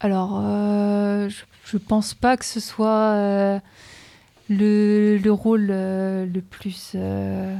Alors, 0.00 0.40
euh, 0.44 1.28
je, 1.28 1.42
je 1.64 1.76
pense 1.78 2.12
pas 2.14 2.36
que 2.36 2.44
ce 2.44 2.58
soit 2.58 3.12
euh, 3.14 3.60
le, 4.48 5.16
le 5.18 5.32
rôle 5.32 5.68
euh, 5.70 6.26
le, 6.26 6.40
plus, 6.40 6.92
euh, 6.96 7.56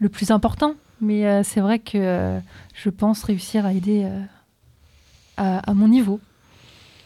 le 0.00 0.08
plus 0.08 0.32
important, 0.32 0.74
mais 1.00 1.26
euh, 1.26 1.42
c'est 1.44 1.60
vrai 1.60 1.78
que 1.78 1.96
euh, 1.96 2.40
je 2.74 2.90
pense 2.90 3.22
réussir 3.22 3.64
à 3.64 3.72
aider 3.72 4.02
euh, 4.04 4.20
à, 5.36 5.70
à 5.70 5.74
mon 5.74 5.86
niveau. 5.86 6.18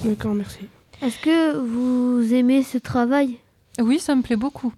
D'accord, 0.02 0.34
merci. 0.34 0.60
Est-ce 1.02 1.18
que 1.18 1.56
vous 1.58 2.32
aimez 2.32 2.62
ce 2.62 2.78
travail? 2.78 3.36
Oui, 3.78 3.98
ça 3.98 4.14
me 4.14 4.22
plaît 4.22 4.36
beaucoup. 4.36 4.72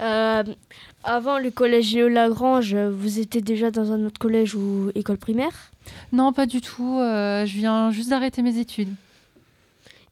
Euh, 0.00 0.42
Avant 1.08 1.38
le 1.38 1.52
collège 1.52 1.94
Léo 1.94 2.08
Lagrange, 2.08 2.74
vous 2.74 3.20
étiez 3.20 3.40
déjà 3.40 3.70
dans 3.70 3.92
un 3.92 4.04
autre 4.04 4.18
collège 4.18 4.56
ou 4.56 4.90
école 4.96 5.18
primaire? 5.18 5.52
Non, 6.12 6.32
pas 6.32 6.46
du 6.46 6.60
tout. 6.60 6.98
euh, 6.98 7.46
je 7.46 7.56
viens 7.56 7.92
juste 7.92 8.10
d'arrêter 8.10 8.42
mes 8.42 8.58
études. 8.58 8.92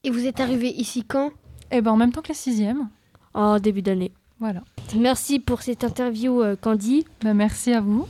Et 0.04 0.10
vous 0.10 0.24
êtes 0.24 0.38
arrivé 0.38 0.68
ici 0.70 1.02
quand? 1.02 1.32
Eh 1.72 1.80
ben 1.80 1.90
en 1.90 1.96
même 1.96 2.12
temps 2.12 2.22
que 2.22 2.28
la 2.28 2.34
sixième. 2.34 2.88
En 3.34 3.58
début 3.58 3.82
d'année. 3.82 4.12
Voilà. 4.38 4.62
Merci 4.96 5.40
pour 5.40 5.62
cette 5.62 5.82
interview, 5.82 6.40
euh, 6.42 6.54
Candy. 6.54 7.04
Ben, 7.22 7.34
merci 7.34 7.72
à 7.72 7.80
vous. 7.80 8.06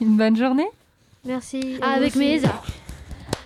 Une 0.00 0.16
bonne 0.16 0.36
journée. 0.36 0.66
Merci. 1.24 1.76
Ah, 1.80 1.92
avec 1.92 2.16
mes 2.16 2.40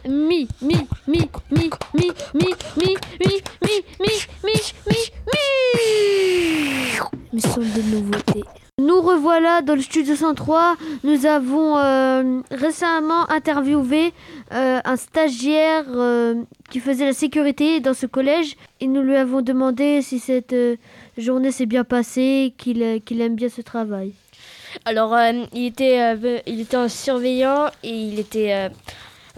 Mi, 0.06 0.46
mi, 0.60 0.76
mi, 1.06 1.16
mi, 1.16 1.30
mi, 1.50 1.70
mi, 1.94 2.10
mi, 2.34 2.50
mi, 2.76 2.94
mi, 3.24 3.36
mi, 3.60 3.74
mi, 4.00 4.12
mi, 4.44 4.98
mi. 5.26 5.44
Mais 7.32 7.40
sont 7.40 7.60
nouveautés. 7.60 8.44
Nous 8.78 9.00
revoilà 9.00 9.62
dans 9.62 9.74
le 9.74 9.80
studio 9.80 10.14
103. 10.14 10.76
Nous 11.04 11.26
avons 11.26 11.78
euh, 11.78 12.40
récemment 12.50 13.30
interviewé 13.30 14.12
euh, 14.52 14.80
un 14.84 14.96
stagiaire 14.96 15.84
euh, 15.88 16.34
qui 16.70 16.80
faisait 16.80 17.06
la 17.06 17.12
sécurité 17.12 17.80
dans 17.80 17.94
ce 17.94 18.06
collège 18.06 18.56
et 18.80 18.86
nous 18.86 19.00
lui 19.02 19.16
avons 19.16 19.40
demandé 19.40 20.02
si 20.02 20.18
cette 20.18 20.52
euh, 20.52 20.76
journée 21.16 21.50
s'est 21.52 21.66
bien 21.66 21.84
passée, 21.84 22.52
qu'il 22.58 22.82
euh, 22.82 22.98
qu'il 22.98 23.20
aime 23.20 23.36
bien 23.36 23.48
ce 23.48 23.62
travail. 23.62 24.12
Alors, 24.84 25.14
euh, 25.14 25.44
il, 25.52 25.66
était, 25.66 26.00
euh, 26.02 26.40
il 26.46 26.60
était 26.60 26.76
un 26.76 26.88
surveillant 26.88 27.66
et 27.82 27.90
il 27.90 28.18
était 28.18 28.70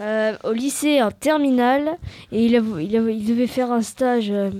euh, 0.01 0.35
au 0.43 0.51
lycée 0.51 1.01
en 1.01 1.11
terminale 1.11 1.97
et 2.31 2.45
il, 2.45 2.55
a- 2.55 2.81
il, 2.81 2.95
a- 2.95 3.09
il 3.09 3.25
devait 3.25 3.47
faire 3.47 3.71
un 3.71 3.81
stage 3.81 4.29
euh, 4.31 4.51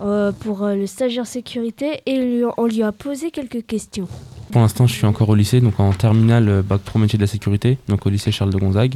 euh, 0.00 0.32
pour 0.32 0.66
le 0.66 0.86
stagiaire 0.86 1.26
sécurité 1.26 2.00
et 2.06 2.16
lui- 2.18 2.44
on 2.56 2.66
lui 2.66 2.82
a 2.82 2.92
posé 2.92 3.30
quelques 3.30 3.66
questions. 3.66 4.08
Pour 4.52 4.60
l'instant, 4.62 4.86
je 4.86 4.94
suis 4.94 5.04
encore 5.06 5.28
au 5.28 5.34
lycée, 5.34 5.60
donc 5.60 5.78
en 5.78 5.92
terminale, 5.92 6.62
bac 6.62 6.80
pro 6.80 6.98
métier 6.98 7.18
de 7.18 7.22
la 7.22 7.26
sécurité, 7.26 7.76
donc 7.88 8.06
au 8.06 8.08
lycée 8.10 8.32
Charles 8.32 8.52
de 8.52 8.58
Gonzague. 8.58 8.94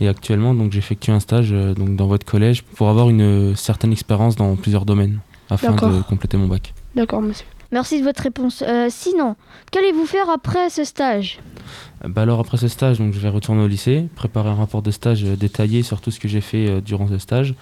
Et 0.00 0.08
actuellement, 0.08 0.52
donc 0.54 0.72
j'effectue 0.72 1.10
un 1.12 1.20
stage 1.20 1.50
euh, 1.52 1.74
donc 1.74 1.94
dans 1.96 2.06
votre 2.08 2.26
collège 2.26 2.62
pour 2.62 2.88
avoir 2.88 3.08
une 3.08 3.20
euh, 3.52 3.54
certaine 3.54 3.92
expérience 3.92 4.36
dans 4.36 4.54
plusieurs 4.56 4.84
domaines 4.84 5.20
afin 5.48 5.72
de 5.72 6.02
compléter 6.02 6.36
mon 6.36 6.46
bac. 6.48 6.74
D'accord, 6.96 7.22
monsieur. 7.22 7.46
Merci 7.70 8.00
de 8.00 8.04
votre 8.04 8.22
réponse. 8.22 8.62
Euh, 8.66 8.88
sinon, 8.90 9.34
qu'allez-vous 9.70 10.04
faire 10.04 10.28
après 10.28 10.68
ce 10.70 10.84
stage? 10.84 11.38
Bah 12.06 12.22
alors 12.22 12.40
après 12.40 12.56
ce 12.56 12.68
stage, 12.68 12.98
donc 12.98 13.12
je 13.12 13.20
vais 13.20 13.28
retourner 13.28 13.62
au 13.62 13.68
lycée, 13.68 14.08
préparer 14.16 14.48
un 14.48 14.54
rapport 14.54 14.82
de 14.82 14.90
stage 14.90 15.24
euh, 15.24 15.36
détaillé 15.36 15.82
sur 15.82 16.00
tout 16.00 16.10
ce 16.10 16.18
que 16.18 16.28
j'ai 16.28 16.40
fait 16.40 16.68
euh, 16.68 16.80
durant 16.80 17.06
ce 17.08 17.18
stage, 17.18 17.54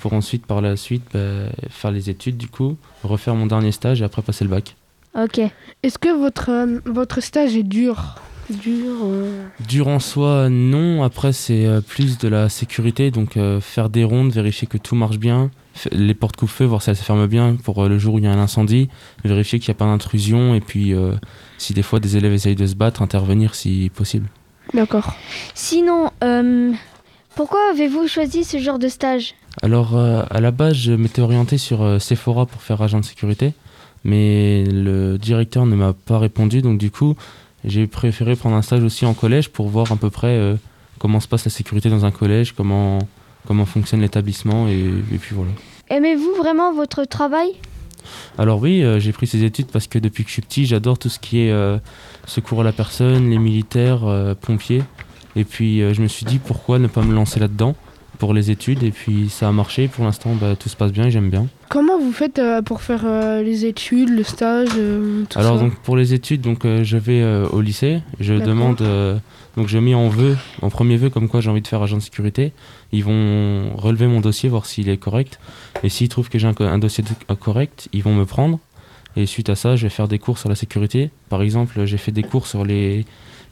pour 0.00 0.12
ensuite 0.12 0.44
par 0.44 0.60
la 0.60 0.76
suite 0.76 1.04
bah, 1.14 1.48
faire 1.70 1.90
les 1.90 2.10
études 2.10 2.36
du 2.36 2.48
coup, 2.48 2.76
refaire 3.02 3.34
mon 3.34 3.46
dernier 3.46 3.72
stage 3.72 4.02
et 4.02 4.04
après 4.04 4.22
passer 4.22 4.44
le 4.44 4.50
bac. 4.50 4.76
Ok. 5.14 5.40
Est-ce 5.82 5.98
que 5.98 6.16
votre, 6.16 6.50
euh, 6.50 6.80
votre 6.84 7.22
stage 7.22 7.56
est 7.56 7.62
dur? 7.62 8.16
Dur 8.50 8.96
euh, 9.04 9.44
Dur 9.66 9.88
en 9.88 9.98
soi, 9.98 10.48
non. 10.48 11.02
Après, 11.02 11.32
c'est 11.32 11.66
plus 11.86 12.18
de 12.18 12.28
la 12.28 12.48
sécurité. 12.48 13.10
Donc, 13.10 13.36
euh, 13.36 13.60
faire 13.60 13.90
des 13.90 14.04
rondes, 14.04 14.32
vérifier 14.32 14.66
que 14.66 14.78
tout 14.78 14.94
marche 14.94 15.18
bien. 15.18 15.50
Les 15.92 16.14
portes 16.14 16.36
coupe-feu, 16.36 16.64
voir 16.64 16.82
si 16.82 16.90
elles 16.90 16.96
se 16.96 17.02
ferment 17.02 17.26
bien 17.26 17.56
pour 17.62 17.82
euh, 17.82 17.88
le 17.88 17.98
jour 17.98 18.14
où 18.14 18.18
il 18.18 18.24
y 18.24 18.26
a 18.26 18.32
un 18.32 18.38
incendie. 18.38 18.88
Vérifier 19.24 19.58
qu'il 19.58 19.70
n'y 19.70 19.76
a 19.76 19.78
pas 19.78 19.86
d'intrusion. 19.86 20.54
Et 20.54 20.60
puis, 20.60 20.94
euh, 20.94 21.12
si 21.58 21.74
des 21.74 21.82
fois 21.82 22.00
des 22.00 22.16
élèves 22.16 22.32
essayent 22.32 22.56
de 22.56 22.66
se 22.66 22.74
battre, 22.74 23.02
intervenir 23.02 23.54
si 23.54 23.90
possible. 23.94 24.28
D'accord. 24.74 25.14
Sinon, 25.54 26.10
euh, 26.22 26.72
pourquoi 27.34 27.60
avez-vous 27.70 28.06
choisi 28.08 28.44
ce 28.44 28.58
genre 28.58 28.78
de 28.78 28.88
stage? 28.88 29.34
Alors, 29.62 29.96
euh, 29.96 30.22
à 30.30 30.40
la 30.40 30.50
base, 30.50 30.74
je 30.74 30.92
m'étais 30.92 31.22
orienté 31.22 31.58
sur 31.58 32.00
Sephora 32.00 32.46
pour 32.46 32.62
faire 32.62 32.80
agent 32.82 33.00
de 33.00 33.04
sécurité. 33.04 33.54
Mais 34.04 34.64
le 34.64 35.18
directeur 35.18 35.66
ne 35.66 35.74
m'a 35.74 35.92
pas 35.92 36.18
répondu. 36.18 36.62
Donc, 36.62 36.78
du 36.78 36.90
coup, 36.90 37.16
j'ai 37.64 37.86
préféré 37.86 38.36
prendre 38.36 38.56
un 38.56 38.62
stage 38.62 38.82
aussi 38.84 39.04
en 39.04 39.14
collège 39.14 39.48
pour 39.48 39.68
voir 39.68 39.90
à 39.90 39.96
peu 39.96 40.10
près 40.10 40.56
comment 40.98 41.20
se 41.20 41.26
passe 41.26 41.44
la 41.44 41.50
sécurité 41.50 41.90
dans 41.90 42.04
un 42.04 42.10
collège, 42.12 42.52
comment, 42.52 42.98
comment 43.48 43.64
fonctionne 43.64 44.02
l'établissement. 44.02 44.68
Et, 44.68 44.78
et 44.78 45.18
puis 45.18 45.34
voilà. 45.34 45.50
Aimez-vous 45.88 46.34
vraiment 46.36 46.72
votre 46.74 47.04
travail? 47.06 47.48
Alors 48.38 48.60
oui, 48.60 48.82
euh, 48.84 49.00
j'ai 49.00 49.12
pris 49.12 49.26
ces 49.26 49.42
études 49.42 49.66
parce 49.72 49.86
que 49.86 49.98
depuis 49.98 50.22
que 50.22 50.28
je 50.28 50.34
suis 50.34 50.42
petit, 50.42 50.66
j'adore 50.66 50.98
tout 50.98 51.08
ce 51.08 51.18
qui 51.18 51.40
est 51.40 51.50
euh, 51.50 51.78
secours 52.26 52.60
à 52.60 52.64
la 52.64 52.72
personne, 52.72 53.30
les 53.30 53.38
militaires, 53.38 54.04
euh, 54.04 54.34
pompiers. 54.34 54.82
Et 55.34 55.44
puis 55.44 55.80
euh, 55.82 55.94
je 55.94 56.02
me 56.02 56.08
suis 56.08 56.26
dit 56.26 56.38
pourquoi 56.38 56.78
ne 56.78 56.86
pas 56.88 57.02
me 57.02 57.14
lancer 57.14 57.40
là-dedans 57.40 57.74
pour 58.18 58.34
les 58.34 58.50
études. 58.50 58.82
Et 58.82 58.90
puis 58.90 59.28
ça 59.30 59.48
a 59.48 59.52
marché. 59.52 59.88
Pour 59.88 60.04
l'instant, 60.04 60.34
bah, 60.34 60.56
tout 60.56 60.68
se 60.68 60.76
passe 60.76 60.92
bien 60.92 61.06
et 61.06 61.10
j'aime 61.10 61.30
bien. 61.30 61.46
Comment 61.68 61.98
vous 61.98 62.12
faites 62.12 62.38
euh, 62.38 62.62
pour 62.62 62.82
faire 62.82 63.02
euh, 63.04 63.42
les 63.42 63.64
études, 63.64 64.10
le 64.10 64.24
stage, 64.24 64.68
euh, 64.76 65.24
tout 65.28 65.38
Alors 65.38 65.56
ça? 65.56 65.64
donc 65.64 65.74
pour 65.76 65.96
les 65.96 66.12
études, 66.14 66.40
donc 66.42 66.64
euh, 66.64 66.84
je 66.84 66.96
vais 66.96 67.20
euh, 67.22 67.46
au 67.50 67.60
lycée. 67.60 68.00
Je 68.20 68.34
demande, 68.34 68.80
euh, 68.82 69.18
donc 69.56 69.68
je 69.68 69.78
mets 69.78 69.94
en 69.94 70.08
vœu, 70.08 70.36
en 70.62 70.70
premier 70.70 70.96
vœu, 70.96 71.10
comme 71.10 71.28
quoi 71.28 71.40
j'ai 71.40 71.50
envie 71.50 71.62
de 71.62 71.66
faire 71.68 71.82
agent 71.82 71.96
de 71.96 72.02
sécurité. 72.02 72.52
Ils 72.92 73.04
vont 73.04 73.74
relever 73.76 74.06
mon 74.06 74.20
dossier, 74.20 74.48
voir 74.48 74.66
s'il 74.66 74.88
est 74.88 74.96
correct. 74.98 75.40
Et 75.82 75.88
s'ils 75.88 76.08
trouvent 76.08 76.28
que 76.28 76.38
j'ai 76.38 76.46
un, 76.46 76.78
dossier 76.78 77.04
de- 77.04 77.34
correct, 77.34 77.88
ils 77.92 78.02
vont 78.02 78.14
me 78.14 78.24
prendre. 78.24 78.58
Et 79.16 79.26
suite 79.26 79.48
à 79.48 79.56
ça, 79.56 79.74
je 79.74 79.82
vais 79.84 79.90
faire 79.90 80.06
des 80.06 80.18
cours 80.18 80.38
sur 80.38 80.48
la 80.48 80.54
sécurité. 80.54 81.10
Par 81.28 81.42
exemple, 81.42 81.84
j'ai 81.86 81.98
fait 81.98 82.12
des 82.12 82.22
cours 82.22 82.46
sur 82.46 82.64
les, 82.64 83.04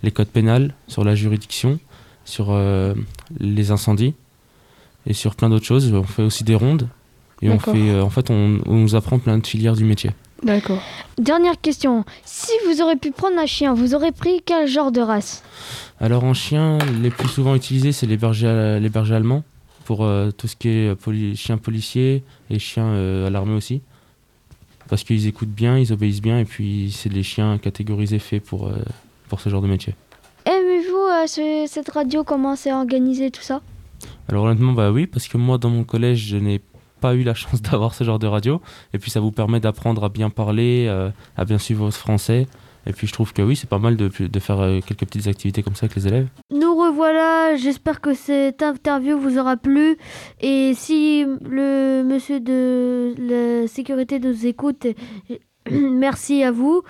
les 0.02 0.10
codes 0.12 0.28
pénals, 0.28 0.74
sur 0.86 1.02
la 1.02 1.14
juridiction, 1.14 1.80
sur 2.24 2.48
euh, 2.50 2.94
les 3.40 3.70
incendies 3.72 4.14
et 5.06 5.12
sur 5.12 5.34
plein 5.34 5.48
d'autres 5.48 5.66
choses. 5.66 5.92
On 5.92 6.04
fait 6.04 6.22
aussi 6.22 6.44
des 6.44 6.54
rondes. 6.54 6.88
Et 7.42 7.50
on 7.50 7.58
fait, 7.58 7.90
euh, 7.90 8.02
en 8.02 8.10
fait, 8.10 8.30
on, 8.30 8.60
on 8.66 8.74
nous 8.76 8.94
apprend 8.94 9.18
plein 9.18 9.38
de 9.38 9.46
filières 9.46 9.74
du 9.76 9.84
métier. 9.84 10.10
D'accord. 10.42 10.82
Dernière 11.18 11.60
question. 11.60 12.04
Si 12.24 12.52
vous 12.66 12.82
aurez 12.82 12.96
pu 12.96 13.10
prendre 13.10 13.38
un 13.38 13.46
chien, 13.46 13.74
vous 13.74 13.94
aurez 13.94 14.12
pris 14.12 14.42
quel 14.44 14.68
genre 14.68 14.92
de 14.92 15.00
race? 15.00 15.42
Alors 16.00 16.24
en 16.24 16.34
chien, 16.34 16.78
les 16.84 17.10
plus 17.10 17.28
souvent 17.28 17.54
utilisés, 17.54 17.92
c'est 17.92 18.06
les 18.06 18.16
bergers, 18.16 18.46
à- 18.48 18.78
les 18.78 18.88
bergers 18.88 19.14
allemands, 19.14 19.44
pour 19.84 20.04
euh, 20.04 20.30
tout 20.30 20.46
ce 20.48 20.56
qui 20.56 20.68
est 20.68 20.88
euh, 20.90 20.94
poli- 20.94 21.36
chiens 21.36 21.58
policiers 21.58 22.22
et 22.50 22.58
chiens 22.58 22.86
euh, 22.86 23.26
à 23.26 23.30
l'armée 23.30 23.54
aussi. 23.54 23.80
Parce 24.88 25.04
qu'ils 25.04 25.26
écoutent 25.26 25.48
bien, 25.50 25.78
ils 25.78 25.92
obéissent 25.92 26.20
bien, 26.22 26.38
et 26.38 26.44
puis 26.44 26.92
c'est 26.94 27.08
des 27.08 27.22
chiens 27.22 27.58
catégorisés 27.58 28.18
faits 28.18 28.42
pour, 28.44 28.68
euh, 28.68 28.76
pour 29.28 29.40
ce 29.40 29.48
genre 29.48 29.62
de 29.62 29.66
métier. 29.68 29.94
Aimez-vous 30.44 30.96
euh, 30.96 31.26
ce- 31.26 31.64
cette 31.68 31.90
radio, 31.90 32.24
comment 32.24 32.56
c'est 32.56 32.72
organisé, 32.72 33.30
tout 33.30 33.42
ça? 33.42 33.62
Alors 34.28 34.44
honnêtement, 34.44 34.72
bah 34.74 34.90
oui, 34.92 35.06
parce 35.06 35.26
que 35.28 35.38
moi 35.38 35.56
dans 35.58 35.70
mon 35.70 35.82
collège, 35.84 36.26
je 36.26 36.36
n'ai 36.36 36.60
pas 37.00 37.14
eu 37.14 37.22
la 37.22 37.34
chance 37.34 37.62
d'avoir 37.62 37.94
ce 37.94 38.04
genre 38.04 38.18
de 38.18 38.26
radio, 38.26 38.60
et 38.92 38.98
puis 38.98 39.10
ça 39.10 39.20
vous 39.20 39.32
permet 39.32 39.60
d'apprendre 39.60 40.04
à 40.04 40.08
bien 40.10 40.28
parler, 40.30 40.88
à 41.36 41.44
bien 41.46 41.58
suivre 41.58 41.84
votre 41.86 41.96
français, 41.96 42.46
et 42.86 42.92
puis 42.92 43.06
je 43.06 43.12
trouve 43.12 43.32
que 43.32 43.42
oui, 43.42 43.56
c'est 43.56 43.68
pas 43.68 43.78
mal 43.78 43.96
de, 43.96 44.08
faire 44.08 44.60
euh, 44.60 44.80
quelques 44.86 45.06
petites 45.06 45.26
activités 45.26 45.62
comme 45.62 45.74
ça 45.74 45.86
avec 45.86 45.96
les 45.96 46.06
élèves. 46.06 46.28
Nous 46.50 46.74
revoilà, 46.74 47.56
j'espère 47.56 48.00
que 48.00 48.14
cette 48.14 48.62
interview 48.62 49.18
vous 49.18 49.38
aura 49.38 49.56
plu. 49.56 49.96
Et 50.40 50.72
si 50.74 51.24
le 51.24 52.02
monsieur 52.04 52.40
de 52.40 53.14
la 53.18 53.66
sécurité 53.66 54.20
nous 54.20 54.46
écoute, 54.46 54.86
merci 55.70 56.42
à 56.42 56.52
vous. 56.52 56.82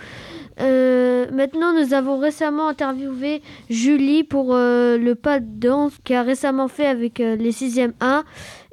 Euh, 0.60 1.26
maintenant, 1.32 1.72
nous 1.72 1.92
avons 1.92 2.18
récemment 2.18 2.68
interviewé 2.68 3.42
Julie 3.68 4.24
pour 4.24 4.54
euh, 4.54 4.96
le 4.96 5.14
pas 5.14 5.40
de 5.40 5.46
danse 5.48 5.92
qu'elle 6.04 6.16
a 6.16 6.22
récemment 6.22 6.68
fait 6.68 6.86
avec 6.86 7.20
euh, 7.20 7.36
les 7.36 7.52
6e 7.52 7.92
1. 8.00 8.24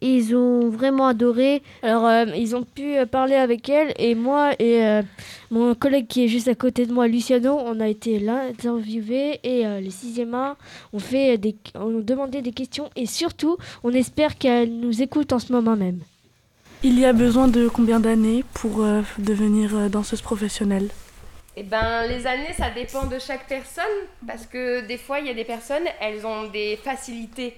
Ils 0.01 0.35
ont 0.35 0.69
vraiment 0.69 1.07
adoré. 1.07 1.61
Alors, 1.81 2.05
euh, 2.05 2.25
ils 2.35 2.55
ont 2.55 2.63
pu 2.63 2.95
parler 3.09 3.35
avec 3.35 3.69
elle 3.69 3.93
et 3.97 4.15
moi 4.15 4.51
et 4.59 4.85
euh, 4.85 5.01
mon 5.49 5.75
collègue 5.75 6.07
qui 6.07 6.25
est 6.25 6.27
juste 6.27 6.47
à 6.47 6.55
côté 6.55 6.85
de 6.85 6.93
moi, 6.93 7.07
Luciano, 7.07 7.57
on 7.57 7.79
a 7.79 7.87
été 7.87 8.19
l'interviewer 8.19 9.39
et 9.43 9.65
euh, 9.65 9.79
les 9.79 9.91
6e 9.91 10.33
1 10.33 10.55
ont, 10.91 10.99
fait 10.99 11.37
des, 11.37 11.55
ont 11.75 11.99
demandé 11.99 12.41
des 12.41 12.51
questions 12.51 12.89
et 12.95 13.05
surtout, 13.05 13.57
on 13.83 13.91
espère 13.91 14.37
qu'elle 14.37 14.77
nous 14.77 15.01
écoute 15.01 15.31
en 15.31 15.39
ce 15.39 15.53
moment 15.53 15.75
même. 15.75 15.99
Il 16.83 16.99
y 16.99 17.05
a 17.05 17.13
besoin 17.13 17.47
de 17.47 17.69
combien 17.69 18.01
d'années 18.01 18.43
pour 18.53 18.83
euh, 18.83 19.01
devenir 19.19 19.89
danseuse 19.89 20.21
professionnelle? 20.21 20.89
Eh 21.55 21.63
ben, 21.63 22.07
les 22.07 22.25
années, 22.25 22.53
ça 22.57 22.72
dépend 22.72 23.05
de 23.05 23.19
chaque 23.19 23.48
personne, 23.48 23.83
parce 24.25 24.45
que 24.48 24.81
des 24.81 24.98
fois, 24.98 25.19
il 25.19 25.27
y 25.27 25.29
a 25.29 25.33
des 25.36 25.45
personnes, 25.45 25.83
elles 26.01 26.25
ont 26.25 26.45
des 26.48 26.77
facilités 26.77 27.55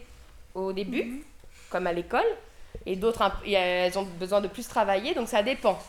au 0.54 0.74
début, 0.74 1.24
comme 1.70 1.88
à 1.88 1.94
l'école, 1.94 2.26
et 2.86 2.98
d'autres, 2.98 3.24
elles 3.48 3.98
ont 3.98 4.04
besoin 4.20 4.42
de 4.42 4.50
plus 4.50 4.68
travailler, 4.68 5.14
donc 5.14 5.30
ça 5.30 5.42
dépend. 5.44 5.80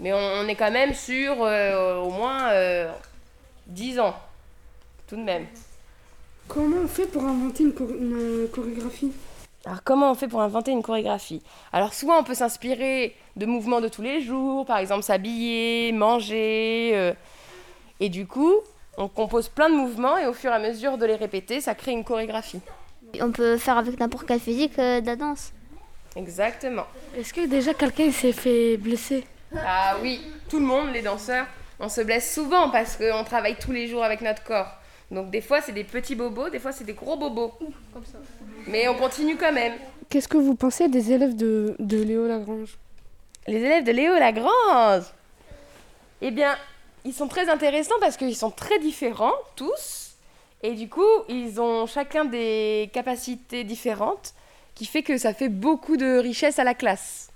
Mais 0.00 0.12
on, 0.12 0.16
on 0.16 0.48
est 0.48 0.54
quand 0.54 0.70
même 0.70 0.94
sur 0.94 1.36
euh, 1.42 2.00
au 2.00 2.10
moins 2.10 2.48
euh, 2.50 2.90
10 3.66 4.00
ans, 4.00 4.14
tout 5.06 5.16
de 5.16 5.22
même. 5.22 5.46
Comment 6.48 6.78
on 6.84 6.88
fait 6.88 7.06
pour 7.06 7.24
inventer 7.24 7.62
une, 7.64 7.74
chor- 7.74 7.90
une, 7.90 8.14
euh, 8.44 8.46
chorégraphie? 8.52 9.12
Alors 9.66 9.82
comment 9.82 10.10
on 10.10 10.14
fait 10.14 10.28
pour 10.28 10.42
inventer 10.42 10.72
une 10.72 10.82
chorégraphie? 10.82 11.42
Alors 11.72 11.94
soit 11.94 12.18
on 12.18 12.24
peut 12.24 12.34
s'inspirer 12.34 13.14
de 13.36 13.46
mouvements 13.46 13.80
de 13.80 13.88
tous 13.88 14.02
les 14.02 14.20
jours, 14.20 14.66
par 14.66 14.78
exemple 14.78 15.02
s'habiller, 15.02 15.90
manger, 15.92 16.90
euh, 16.94 17.12
et 18.00 18.08
du 18.08 18.26
coup 18.26 18.52
on 18.96 19.08
compose 19.08 19.48
plein 19.48 19.68
de 19.68 19.74
mouvements 19.74 20.16
et 20.18 20.26
au 20.26 20.32
fur 20.32 20.50
et 20.50 20.54
à 20.54 20.58
mesure 20.58 20.98
de 20.98 21.06
les 21.06 21.16
répéter, 21.16 21.60
ça 21.60 21.74
crée 21.74 21.92
une 21.92 22.04
chorégraphie. 22.04 22.60
On 23.20 23.32
peut 23.32 23.56
faire 23.56 23.78
avec 23.78 23.98
n'importe 23.98 24.26
quelle 24.26 24.40
physique 24.40 24.78
euh, 24.78 25.00
de 25.00 25.06
la 25.06 25.16
danse. 25.16 25.52
Exactement. 26.16 26.84
Est-ce 27.16 27.34
que 27.34 27.46
déjà 27.46 27.74
quelqu'un 27.74 28.10
s'est 28.12 28.32
fait 28.32 28.76
blesser 28.76 29.24
Ah 29.56 29.96
oui, 30.00 30.20
tout 30.48 30.60
le 30.60 30.66
monde, 30.66 30.92
les 30.92 31.02
danseurs, 31.02 31.46
on 31.80 31.88
se 31.88 32.00
blesse 32.02 32.32
souvent 32.32 32.70
parce 32.70 32.96
qu'on 32.96 33.24
travaille 33.24 33.56
tous 33.56 33.72
les 33.72 33.88
jours 33.88 34.04
avec 34.04 34.20
notre 34.20 34.44
corps. 34.44 34.78
Donc 35.10 35.30
des 35.30 35.40
fois 35.40 35.60
c'est 35.60 35.72
des 35.72 35.84
petits 35.84 36.14
bobos, 36.14 36.50
des 36.50 36.58
fois 36.58 36.72
c'est 36.72 36.84
des 36.84 36.94
gros 36.94 37.16
bobos. 37.16 37.52
Mais 38.66 38.88
on 38.88 38.94
continue 38.94 39.36
quand 39.36 39.52
même. 39.52 39.74
Qu'est-ce 40.08 40.28
que 40.28 40.36
vous 40.36 40.54
pensez 40.54 40.88
des 40.88 41.12
élèves 41.12 41.34
de, 41.36 41.74
de 41.78 42.02
Léo 42.02 42.26
Lagrange? 42.26 42.78
Les 43.46 43.58
élèves 43.58 43.84
de 43.84 43.92
Léo 43.92 44.14
Lagrange? 44.14 45.04
Eh 46.22 46.30
bien, 46.30 46.56
ils 47.04 47.12
sont 47.12 47.28
très 47.28 47.48
intéressants 47.48 47.94
parce 48.00 48.16
qu'ils 48.16 48.36
sont 48.36 48.50
très 48.50 48.78
différents, 48.78 49.34
tous. 49.56 50.16
Et 50.62 50.72
du 50.72 50.88
coup, 50.88 51.02
ils 51.28 51.60
ont 51.60 51.86
chacun 51.86 52.24
des 52.24 52.90
capacités 52.92 53.64
différentes 53.64 54.32
qui 54.74 54.86
fait 54.86 55.02
que 55.02 55.18
ça 55.18 55.34
fait 55.34 55.50
beaucoup 55.50 55.96
de 55.96 56.18
richesse 56.18 56.58
à 56.58 56.64
la 56.64 56.74
classe. 56.74 57.30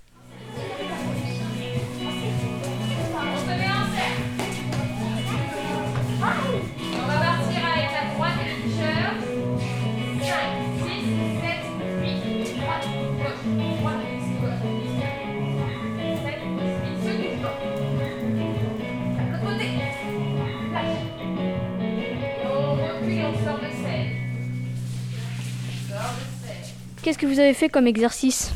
Qu'est-ce 27.09 27.17
que 27.17 27.25
vous 27.25 27.39
avez 27.39 27.55
fait 27.55 27.69
comme 27.69 27.87
exercice 27.87 28.51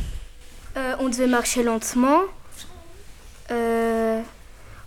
Euh, 0.77 0.95
on 0.99 1.09
devait 1.09 1.25
marcher 1.25 1.63
lentement. 1.63 2.19
Euh, 3.49 4.21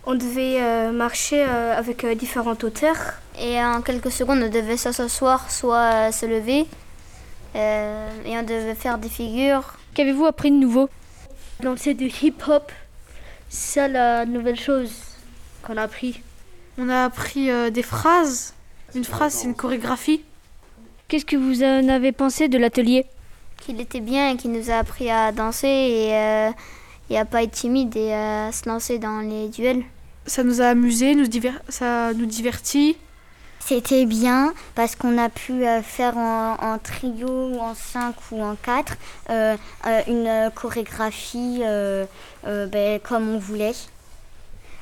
on 0.05 0.15
devait 0.15 0.61
euh, 0.61 0.93
marcher 0.93 1.43
euh, 1.45 1.77
avec 1.77 2.05
euh, 2.05 2.15
différentes 2.15 2.63
hauteurs. 2.63 3.15
Et 3.37 3.61
en 3.61 3.81
quelques 3.81 4.09
secondes, 4.09 4.41
on 4.41 4.49
devait 4.49 4.77
soit 4.77 4.93
s'asseoir, 4.93 5.51
soit 5.51 5.91
euh, 6.07 6.11
se 6.13 6.25
lever. 6.25 6.65
Euh, 7.55 8.09
et 8.25 8.37
on 8.37 8.43
devait 8.43 8.73
faire 8.73 8.97
des 8.99 9.09
figures. 9.09 9.73
Qu'avez-vous 9.95 10.27
appris 10.27 10.49
de 10.49 10.55
nouveau 10.55 10.89
Lancer 11.61 11.93
du 11.93 12.05
hip-hop. 12.07 12.71
C'est 13.49 13.81
ça 13.81 13.87
la 13.89 14.25
nouvelle 14.25 14.57
chose 14.57 14.93
qu'on 15.63 15.75
a 15.75 15.81
appris. 15.81 16.21
On 16.77 16.87
a 16.87 17.03
appris 17.03 17.51
euh, 17.51 17.69
des 17.69 17.83
phrases. 17.83 18.53
Une 18.95 19.03
phrase, 19.03 19.33
c'est 19.33 19.45
une 19.45 19.55
chorégraphie. 19.55 20.23
Qu'est-ce 21.09 21.25
que 21.25 21.35
vous 21.35 21.63
en 21.63 21.89
avez 21.89 22.13
pensé 22.13 22.47
de 22.47 22.57
l'atelier 22.57 23.05
Qu'il 23.61 23.81
était 23.81 23.99
bien 23.99 24.31
et 24.31 24.37
qu'il 24.37 24.51
nous 24.51 24.71
a 24.71 24.75
appris 24.75 25.09
à 25.09 25.31
danser 25.31 25.67
et, 25.67 26.15
euh, 26.15 26.49
et 27.09 27.17
à 27.17 27.25
pas 27.25 27.43
être 27.43 27.51
timide 27.51 27.95
et 27.95 28.13
à 28.13 28.51
se 28.51 28.67
lancer 28.69 28.97
dans 28.97 29.19
les 29.19 29.49
duels. 29.49 29.83
Ça 30.25 30.43
nous 30.43 30.61
a 30.61 30.67
amusés, 30.67 31.15
nous 31.15 31.25
ça 31.69 32.13
nous 32.13 32.25
divertit. 32.25 32.97
C'était 33.59 34.05
bien 34.05 34.53
parce 34.75 34.95
qu'on 34.95 35.17
a 35.17 35.27
pu 35.27 35.65
euh, 35.65 35.81
faire 35.81 36.15
en, 36.17 36.55
en 36.61 36.77
trio, 36.77 37.27
ou 37.27 37.59
en 37.59 37.75
cinq 37.75 38.15
ou 38.31 38.41
en 38.41 38.55
quatre, 38.55 38.95
euh, 39.29 39.57
euh, 39.85 40.01
une 40.07 40.51
chorégraphie 40.55 41.59
euh, 41.63 42.05
ben, 42.43 42.99
comme 43.01 43.27
on 43.27 43.37
voulait. 43.37 43.75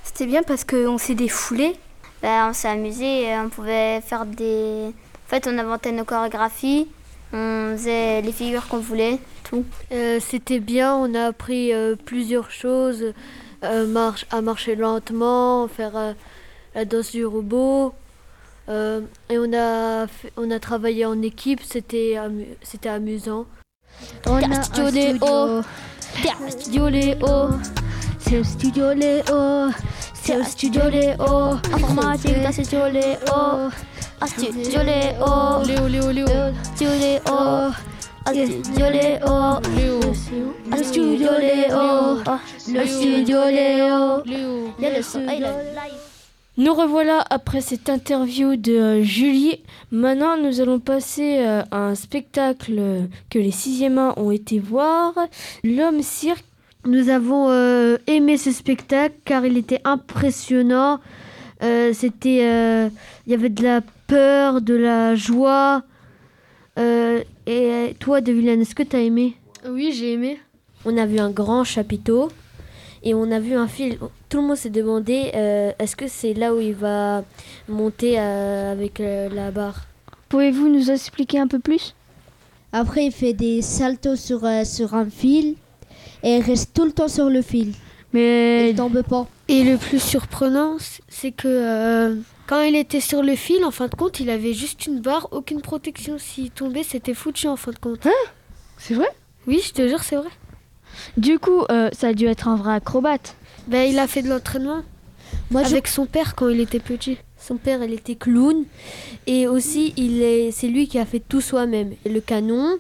C'était 0.03 0.27
bien 0.27 0.43
parce 0.43 0.63
qu'on 0.63 0.99
s'est 0.99 1.15
défoulé. 1.15 1.75
Bah, 2.21 2.47
on 2.47 2.53
s'est 2.53 2.67
amusé, 2.67 3.35
on 3.37 3.49
pouvait 3.49 4.01
faire 4.01 4.25
des... 4.25 4.87
En 4.89 5.29
fait, 5.29 5.47
on 5.47 5.57
inventait 5.57 5.91
nos 5.91 6.05
chorégraphies, 6.05 6.87
on 7.35 7.73
faisait 7.77 8.21
les 8.21 8.31
figures 8.31 8.67
qu'on 8.67 8.79
voulait, 8.79 9.19
tout. 9.43 9.65
Euh, 9.91 10.19
C'était 10.21 10.59
bien, 10.59 10.95
on 10.95 11.13
a 11.13 11.25
appris 11.27 11.73
euh, 11.73 11.95
plusieurs 11.95 12.49
choses, 12.51 13.13
euh, 13.63 13.85
marche, 13.87 14.25
à 14.31 14.41
marcher 14.41 14.75
lentement, 14.75 15.67
faire 15.67 15.95
euh, 15.97 16.13
la 16.75 16.85
danse 16.85 17.11
du 17.11 17.25
robot. 17.25 17.93
euh, 18.69 19.01
et 19.29 19.37
on 19.37 19.51
a, 19.53 20.07
fait- 20.07 20.31
on 20.37 20.49
a 20.49 20.59
travaillé 20.59 21.05
en 21.05 21.21
équipe, 21.21 21.61
c'était 21.63 22.15
amu- 22.17 22.47
c'était 22.63 22.89
amusant. 22.89 23.45
On 24.27 24.37
a 24.37 24.45
un 24.57 24.63
studio 24.63 24.89
Léo. 24.89 25.61
Studio 26.49 26.89
Léo. 26.89 27.49
C'est 28.19 28.37
le 28.37 28.43
studio 28.43 28.93
Léo. 28.93 29.69
C'est 30.13 30.37
le 30.37 30.43
studio 30.43 30.81
Léo. 30.89 31.23
Informatique 31.73 32.41
dans 32.41 32.47
le 32.47 32.53
studio 32.53 32.87
Léo. 32.91 33.69
Léo. 34.83 35.63
Léo, 35.65 35.87
Léo, 35.87 36.11
Léo. 36.11 36.27
Le 40.67 40.83
studio 40.83 41.37
Léo. 41.39 42.21
Le 42.67 42.85
studio 42.85 43.37
Nous 46.57 46.73
revoilà 46.73 47.23
après 47.29 47.61
cette 47.61 47.89
interview 47.89 48.55
de 48.55 48.71
euh, 48.73 49.03
Julie. 49.03 49.61
Maintenant, 49.91 50.37
nous 50.37 50.59
allons 50.59 50.79
passer 50.79 51.37
euh, 51.39 51.61
à 51.69 51.77
un 51.89 51.95
spectacle 51.95 53.07
que 53.29 53.37
les 53.37 53.51
6e 53.51 53.97
A 53.99 54.19
ont 54.19 54.31
été 54.31 54.59
voir. 54.59 55.13
L'homme 55.63 56.01
cirque. 56.01 56.45
Nous 56.85 57.09
avons 57.09 57.49
euh, 57.49 57.97
aimé 58.05 58.37
ce 58.37 58.51
spectacle 58.51 59.15
car 59.25 59.45
il 59.45 59.57
était 59.57 59.81
impressionnant. 59.85 60.99
Euh, 61.65 61.93
C'était, 61.93 62.41
euh, 62.43 62.89
il 63.25 63.31
y 63.31 63.35
avait 63.35 63.49
de 63.49 63.63
la 63.63 63.81
peur, 64.07 64.61
de 64.61 64.75
la 64.75 65.15
joie. 65.15 65.83
Euh, 66.77 67.21
et 67.47 67.95
toi, 67.99 68.21
Deviliane, 68.21 68.61
est-ce 68.61 68.75
que 68.75 68.83
tu 68.83 68.95
as 68.95 69.01
aimé? 69.01 69.35
Oui, 69.67 69.93
j'ai 69.97 70.13
aimé. 70.13 70.39
On 70.85 70.95
a 70.97 71.05
vu 71.05 71.17
un 71.19 71.31
grand 71.31 71.63
chapiteau 71.63 72.29
et 73.01 73.13
on 73.13 73.31
a 73.31 73.39
vu 73.39 73.55
un 73.55 73.67
fil. 73.67 73.97
Tout 74.29 74.41
le 74.41 74.47
monde 74.47 74.57
s'est 74.57 74.69
demandé 74.69 75.31
euh, 75.33 75.71
est-ce 75.79 75.95
que 75.95 76.07
c'est 76.07 76.33
là 76.33 76.53
où 76.53 76.59
il 76.59 76.75
va 76.75 77.23
monter 77.67 78.19
euh, 78.19 78.71
avec 78.71 78.99
euh, 78.99 79.29
la 79.33 79.49
barre? 79.51 79.87
Pouvez-vous 80.29 80.69
nous 80.69 80.91
expliquer 80.91 81.39
un 81.39 81.47
peu 81.47 81.59
plus? 81.59 81.95
Après, 82.71 83.05
il 83.05 83.11
fait 83.11 83.33
des 83.33 83.61
saltos 83.61 84.17
sur, 84.17 84.43
euh, 84.43 84.63
sur 84.65 84.93
un 84.93 85.09
fil 85.09 85.55
et 86.21 86.37
il 86.37 86.41
reste 86.41 86.73
tout 86.75 86.85
le 86.85 86.91
temps 86.91 87.07
sur 87.07 87.29
le 87.29 87.41
fil. 87.41 87.73
Mais 88.13 88.69
Il 88.71 88.75
tombe 88.75 89.01
pas. 89.01 89.27
Et 89.47 89.63
le 89.63 89.77
plus 89.77 90.01
surprenant, 90.01 90.77
c'est 91.07 91.31
que 91.31 91.47
euh, 91.47 92.15
quand 92.47 92.61
il 92.63 92.75
était 92.75 92.99
sur 92.99 93.21
le 93.21 93.35
fil, 93.35 93.63
en 93.63 93.71
fin 93.71 93.87
de 93.87 93.95
compte, 93.95 94.19
il 94.19 94.29
avait 94.31 94.53
juste 94.53 94.87
une 94.87 95.01
barre, 95.01 95.27
aucune 95.31 95.61
protection. 95.61 96.17
S'il 96.17 96.49
tombait, 96.51 96.83
c'était 96.83 97.13
foutu 97.13 97.47
en 97.47 97.55
fin 97.55 97.71
de 97.71 97.77
compte. 97.77 98.07
C'est 98.79 98.95
vrai? 98.95 99.07
Oui, 99.47 99.61
je 99.63 99.71
te 99.71 99.87
jure, 99.87 100.01
c'est 100.03 100.15
vrai. 100.15 100.29
Du 101.17 101.37
coup, 101.37 101.63
euh, 101.69 101.89
ça 101.93 102.07
a 102.07 102.13
dû 102.13 102.25
être 102.25 102.47
un 102.47 102.55
vrai 102.55 102.73
acrobate. 102.75 103.35
Ben, 103.67 103.87
il 103.89 103.99
a 103.99 104.07
fait 104.07 104.21
de 104.23 104.29
l'entraînement 104.29 104.81
Moi, 105.51 105.61
je- 105.63 105.67
avec 105.69 105.87
son 105.87 106.05
père 106.07 106.33
quand 106.35 106.49
il 106.49 106.59
était 106.59 106.79
petit. 106.79 107.17
Son 107.39 107.57
père, 107.57 107.83
il 107.83 107.93
était 107.93 108.15
clown. 108.15 108.63
Et 109.27 109.47
aussi, 109.47 109.93
il 109.97 110.23
est, 110.23 110.49
c'est 110.51 110.67
lui 110.67 110.87
qui 110.87 110.97
a 110.97 111.05
fait 111.05 111.19
tout 111.27 111.41
soi-même. 111.41 111.91
Le 112.05 112.19
canon 112.19 112.77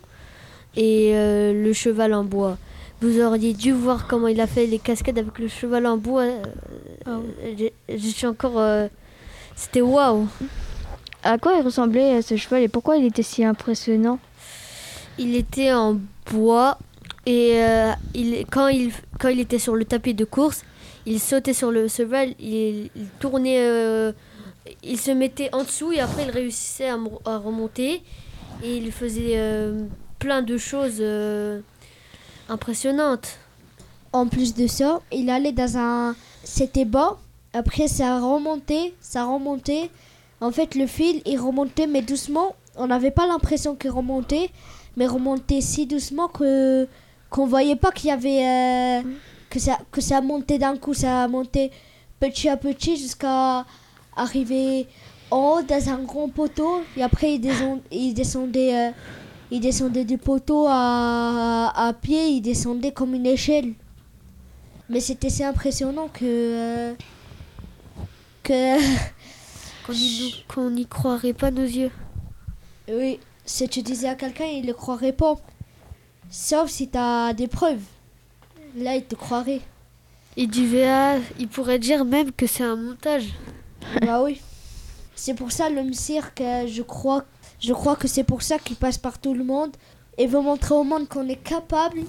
et 0.75 1.11
euh, 1.13 1.53
le 1.53 1.73
cheval 1.73 2.13
en 2.15 2.23
bois. 2.23 2.57
Vous 3.01 3.19
auriez 3.21 3.53
dû 3.53 3.71
voir 3.71 4.07
comment 4.07 4.27
il 4.27 4.39
a 4.41 4.47
fait 4.47 4.65
les 4.67 4.79
cascades 4.79 5.17
avec 5.19 5.37
le 5.39 5.47
cheval 5.47 5.85
en 5.85 5.97
bois. 5.97 6.21
euh, 6.23 6.43
euh, 7.07 7.19
j'ai- 7.57 7.73
Je 7.89 8.07
suis 8.07 8.25
encore... 8.27 8.57
euh, 8.59 8.87
C'était 9.55 9.81
waouh. 9.81 10.27
À 11.23 11.37
quoi 11.37 11.53
il 11.55 11.61
ressemblait 11.61 12.17
euh, 12.17 12.21
ce 12.21 12.35
cheval 12.35 12.63
et 12.63 12.67
pourquoi 12.67 12.97
il 12.97 13.05
était 13.05 13.23
si 13.23 13.43
impressionnant? 13.43 14.19
Il 15.17 15.35
était 15.35 15.71
en 15.73 15.97
bois 16.31 16.77
et 17.25 17.53
euh, 17.63 17.91
il, 18.13 18.45
quand, 18.51 18.67
il, 18.67 18.91
quand 19.19 19.29
il 19.29 19.39
était 19.39 19.59
sur 19.59 19.75
le 19.75 19.85
tapis 19.85 20.13
de 20.13 20.25
course, 20.25 20.63
il 21.05 21.19
sautait 21.19 21.53
sur 21.53 21.71
le 21.71 21.87
cheval, 21.87 22.33
il, 22.39 22.89
il 22.95 23.07
tournait, 23.19 23.59
euh, 23.59 24.11
il 24.83 24.99
se 24.99 25.11
mettait 25.11 25.49
en 25.53 25.63
dessous 25.63 25.91
et 25.93 25.99
après 25.99 26.23
il 26.25 26.31
réussissait 26.31 26.89
à, 26.89 27.37
remonter 27.37 28.01
et 28.63 28.77
il 28.77 28.91
faisait 28.91 29.33
euh, 29.37 29.85
plein 30.19 30.41
de 30.41 30.57
choses 30.57 30.97
impressionnantes. 32.49 33.37
En 34.13 34.27
plus 34.27 34.53
de 34.53 34.67
ça, 34.67 35.01
il 35.11 35.29
allait 35.29 35.51
dans 35.51 35.77
un. 35.77 36.15
C'était 36.43 36.85
bas. 36.85 37.17
Après, 37.53 37.87
ça 37.87 38.19
remontait, 38.19 38.93
ça 39.01 39.25
remontait. 39.25 39.89
En 40.41 40.51
fait, 40.51 40.75
le 40.75 40.87
fil, 40.87 41.21
il 41.25 41.39
remontait, 41.39 41.87
mais 41.87 42.01
doucement. 42.01 42.55
On 42.77 42.87
n'avait 42.87 43.11
pas 43.11 43.25
l'impression 43.27 43.75
qu'il 43.75 43.91
remontait, 43.91 44.49
mais 44.97 45.07
remontait 45.07 45.61
si 45.61 45.85
doucement 45.85 46.27
que 46.27 46.87
qu'on 47.29 47.47
voyait 47.47 47.75
pas 47.75 47.91
qu'il 47.91 48.09
y 48.09 48.11
avait 48.11 48.45
euh, 48.45 49.01
que 49.49 49.59
ça 49.59 49.79
que 49.91 50.01
ça 50.01 50.21
montait 50.21 50.57
d'un 50.57 50.77
coup, 50.77 50.93
ça 50.93 51.27
montait 51.27 51.71
petit 52.19 52.49
à 52.49 52.57
petit 52.57 52.97
jusqu'à 52.97 53.65
arriver 54.15 54.87
en 55.31 55.57
haut 55.57 55.61
dans 55.61 55.89
un 55.89 55.99
grand 56.03 56.29
poteau. 56.29 56.81
Et 56.97 57.03
après, 57.03 57.39
il 57.91 58.13
descendait, 58.13 58.75
euh, 58.75 58.91
il 59.51 59.59
descendait 59.61 60.05
du 60.05 60.17
poteau 60.17 60.65
à, 60.67 61.71
à 61.75 61.93
pied, 61.93 62.27
il 62.27 62.41
descendait 62.41 62.91
comme 62.91 63.13
une 63.13 63.25
échelle. 63.25 63.73
Mais 64.89 64.99
c'était 64.99 65.29
si 65.29 65.43
impressionnant 65.43 66.07
que. 66.07 66.23
euh, 66.25 66.93
que. 68.43 68.77
Qu'on 70.47 70.69
y, 70.71 70.73
n'y 70.73 70.85
croirait 70.87 71.33
pas 71.33 71.51
nos 71.51 71.61
yeux. 71.63 71.91
Oui, 72.89 73.19
si 73.45 73.69
tu 73.69 73.83
disais 73.83 74.07
à 74.09 74.15
quelqu'un, 74.15 74.45
il 74.45 74.65
ne 74.65 74.73
croirait 74.73 75.13
pas. 75.13 75.35
Sauf 76.31 76.69
si 76.71 76.89
tu 76.89 76.97
as 76.97 77.33
des 77.33 77.47
preuves. 77.47 77.83
Là, 78.75 78.95
il 78.95 79.03
te 79.05 79.13
croirait. 79.15 79.61
Il 80.37 80.49
disait, 80.49 80.87
ah, 80.87 81.17
il 81.39 81.47
pourrait 81.47 81.79
dire 81.79 82.03
même 82.03 82.31
que 82.31 82.47
c'est 82.47 82.63
un 82.63 82.75
montage. 82.75 83.27
bah 84.01 84.21
oui. 84.23 84.41
C'est 85.15 85.33
pour 85.35 85.51
ça, 85.51 85.69
l'homme 85.69 85.93
cirque, 85.93 86.41
euh, 86.41 86.67
je 86.67 86.81
crois, 86.81 87.23
je 87.59 87.73
crois 87.73 87.95
que 87.95 88.07
c'est 88.07 88.23
pour 88.23 88.41
ça 88.41 88.59
qu'il 88.59 88.75
passe 88.75 88.97
par 88.97 89.19
tout 89.19 89.33
le 89.33 89.43
monde. 89.43 89.71
et 90.17 90.27
veut 90.27 90.41
montrer 90.41 90.73
au 90.73 90.85
monde 90.85 91.09
qu'on 91.09 91.27
est 91.27 91.43
capable 91.43 91.99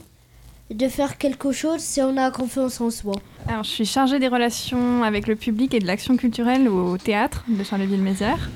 de 0.71 0.89
faire 0.89 1.19
quelque 1.19 1.53
chose 1.53 1.81
si 1.81 2.01
on 2.01 2.17
a 2.17 2.31
confiance 2.31 2.81
en 2.81 2.91
soi. 2.91 3.15
Alors, 3.49 3.65
je 3.65 3.71
suis 3.71 3.87
chargée 3.87 4.19
des 4.19 4.29
relations 4.29 5.03
avec 5.03 5.27
le 5.27 5.37
public 5.37 5.75
et 5.75 5.81
de 5.81 5.87
l'action 5.87 6.17
culturelle 6.17 6.69
au 6.69 6.99
théâtre 6.99 7.45
de 7.49 7.63
Charleville-Mézières. 7.65 8.49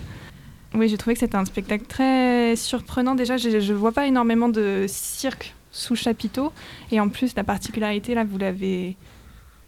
Oui, 0.74 0.88
j'ai 0.88 0.96
trouvé 0.96 1.14
que 1.14 1.20
c'était 1.20 1.37
un 1.37 1.44
spectacle 1.44 1.85
très 1.87 2.55
surprenant. 2.57 3.14
Déjà, 3.14 3.37
je 3.37 3.48
ne 3.48 3.74
vois 3.76 3.92
pas 3.92 4.07
énormément 4.07 4.48
de 4.48 4.87
cirque 4.88 5.55
sous 5.72 5.96
chapiteau. 5.96 6.53
Et 6.92 7.00
en 7.00 7.09
plus, 7.09 7.35
la 7.37 7.44
particularité, 7.44 8.14
là, 8.14 8.24
vous 8.24 8.38
l'avez 8.38 8.96